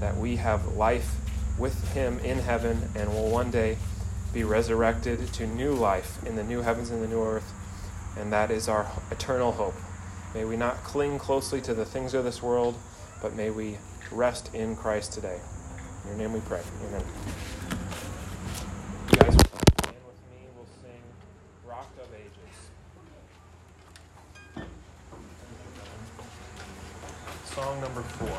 that 0.00 0.16
we 0.16 0.36
have 0.36 0.76
life 0.76 1.16
with 1.58 1.92
Him 1.92 2.18
in 2.20 2.38
heaven, 2.38 2.90
and 2.94 3.10
will 3.10 3.30
one 3.30 3.50
day 3.50 3.78
be 4.32 4.44
resurrected 4.44 5.32
to 5.32 5.46
new 5.46 5.72
life 5.72 6.24
in 6.24 6.36
the 6.36 6.44
new 6.44 6.60
heavens 6.62 6.90
and 6.90 7.02
the 7.02 7.08
new 7.08 7.22
earth. 7.22 7.52
And 8.16 8.32
that 8.32 8.50
is 8.50 8.68
our 8.68 8.90
eternal 9.10 9.52
hope. 9.52 9.74
May 10.34 10.44
we 10.44 10.56
not 10.56 10.82
cling 10.84 11.18
closely 11.18 11.60
to 11.62 11.74
the 11.74 11.84
things 11.84 12.14
of 12.14 12.24
this 12.24 12.42
world, 12.42 12.74
but 13.22 13.34
may 13.34 13.50
we 13.50 13.78
rest 14.10 14.54
in 14.54 14.76
Christ 14.76 15.12
today. 15.12 15.40
In 16.04 16.10
your 16.10 16.18
name 16.18 16.32
we 16.32 16.40
pray. 16.40 16.60
Amen. 16.88 17.02
You 19.10 19.16
guys 19.18 19.34
will 19.34 19.44
stand 19.44 19.96
with 20.06 20.20
me. 20.30 20.46
We'll 20.54 20.66
sing 20.82 21.02
Rock 21.66 21.90
of 22.02 22.08
Ages. 22.14 22.56
Song 27.58 27.80
number 27.80 28.02
four. 28.02 28.38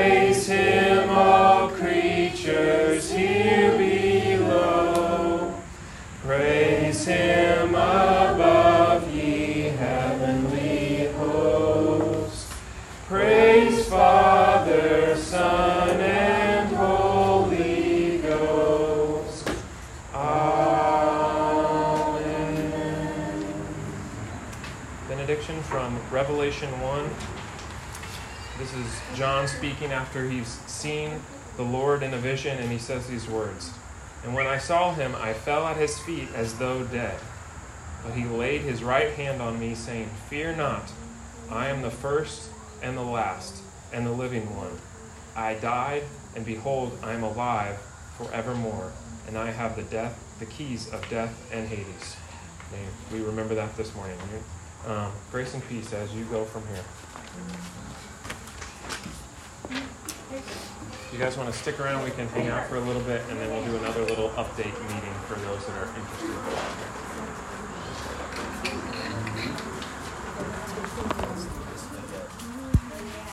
Revelation 26.21 26.69
1. 26.81 27.09
This 28.59 28.71
is 28.75 29.01
John 29.17 29.47
speaking 29.47 29.91
after 29.91 30.29
he's 30.29 30.59
seen 30.67 31.19
the 31.57 31.63
Lord 31.63 32.03
in 32.03 32.13
a 32.13 32.17
vision, 32.19 32.59
and 32.59 32.71
he 32.71 32.77
says 32.77 33.07
these 33.07 33.27
words 33.27 33.73
And 34.23 34.35
when 34.35 34.45
I 34.45 34.59
saw 34.59 34.93
him, 34.93 35.15
I 35.15 35.33
fell 35.33 35.65
at 35.65 35.77
his 35.77 35.97
feet 35.97 36.27
as 36.35 36.59
though 36.59 36.83
dead. 36.83 37.19
But 38.03 38.13
he 38.13 38.25
laid 38.25 38.61
his 38.61 38.83
right 38.83 39.09
hand 39.15 39.41
on 39.41 39.59
me, 39.59 39.73
saying, 39.73 40.11
Fear 40.29 40.57
not, 40.57 40.91
I 41.49 41.69
am 41.69 41.81
the 41.81 41.89
first 41.89 42.51
and 42.83 42.95
the 42.95 43.01
last, 43.01 43.63
and 43.91 44.05
the 44.05 44.11
living 44.11 44.55
one. 44.55 44.77
I 45.35 45.55
died, 45.55 46.03
and 46.35 46.45
behold, 46.45 46.99
I 47.01 47.13
am 47.13 47.23
alive 47.23 47.79
forevermore, 48.15 48.91
and 49.27 49.39
I 49.39 49.49
have 49.49 49.75
the 49.75 49.81
death, 49.81 50.23
the 50.37 50.45
keys 50.45 50.87
of 50.93 51.09
death 51.09 51.51
and 51.51 51.67
Hades. 51.67 52.15
May 52.71 53.17
we 53.17 53.25
remember 53.25 53.55
that 53.55 53.75
this 53.75 53.95
morning. 53.95 54.19
Right? 54.19 54.60
Um, 54.85 55.11
grace 55.31 55.53
and 55.53 55.67
peace 55.67 55.93
as 55.93 56.13
you 56.13 56.23
go 56.25 56.43
from 56.43 56.63
here. 56.67 56.83
If 60.31 61.09
you 61.13 61.19
guys 61.19 61.37
want 61.37 61.51
to 61.51 61.57
stick 61.57 61.79
around, 61.79 62.03
we 62.03 62.11
can 62.11 62.27
hang 62.29 62.47
out 62.47 62.67
for 62.67 62.77
a 62.77 62.79
little 62.79 63.01
bit, 63.03 63.21
and 63.29 63.39
then 63.39 63.51
we'll 63.51 63.65
do 63.65 63.77
another 63.77 64.03
little 64.05 64.29
update 64.31 64.73
meeting 64.93 65.13
for 65.27 65.35
those 65.35 65.65
that 65.67 65.77
are 65.77 65.87
interested. 65.87 67.00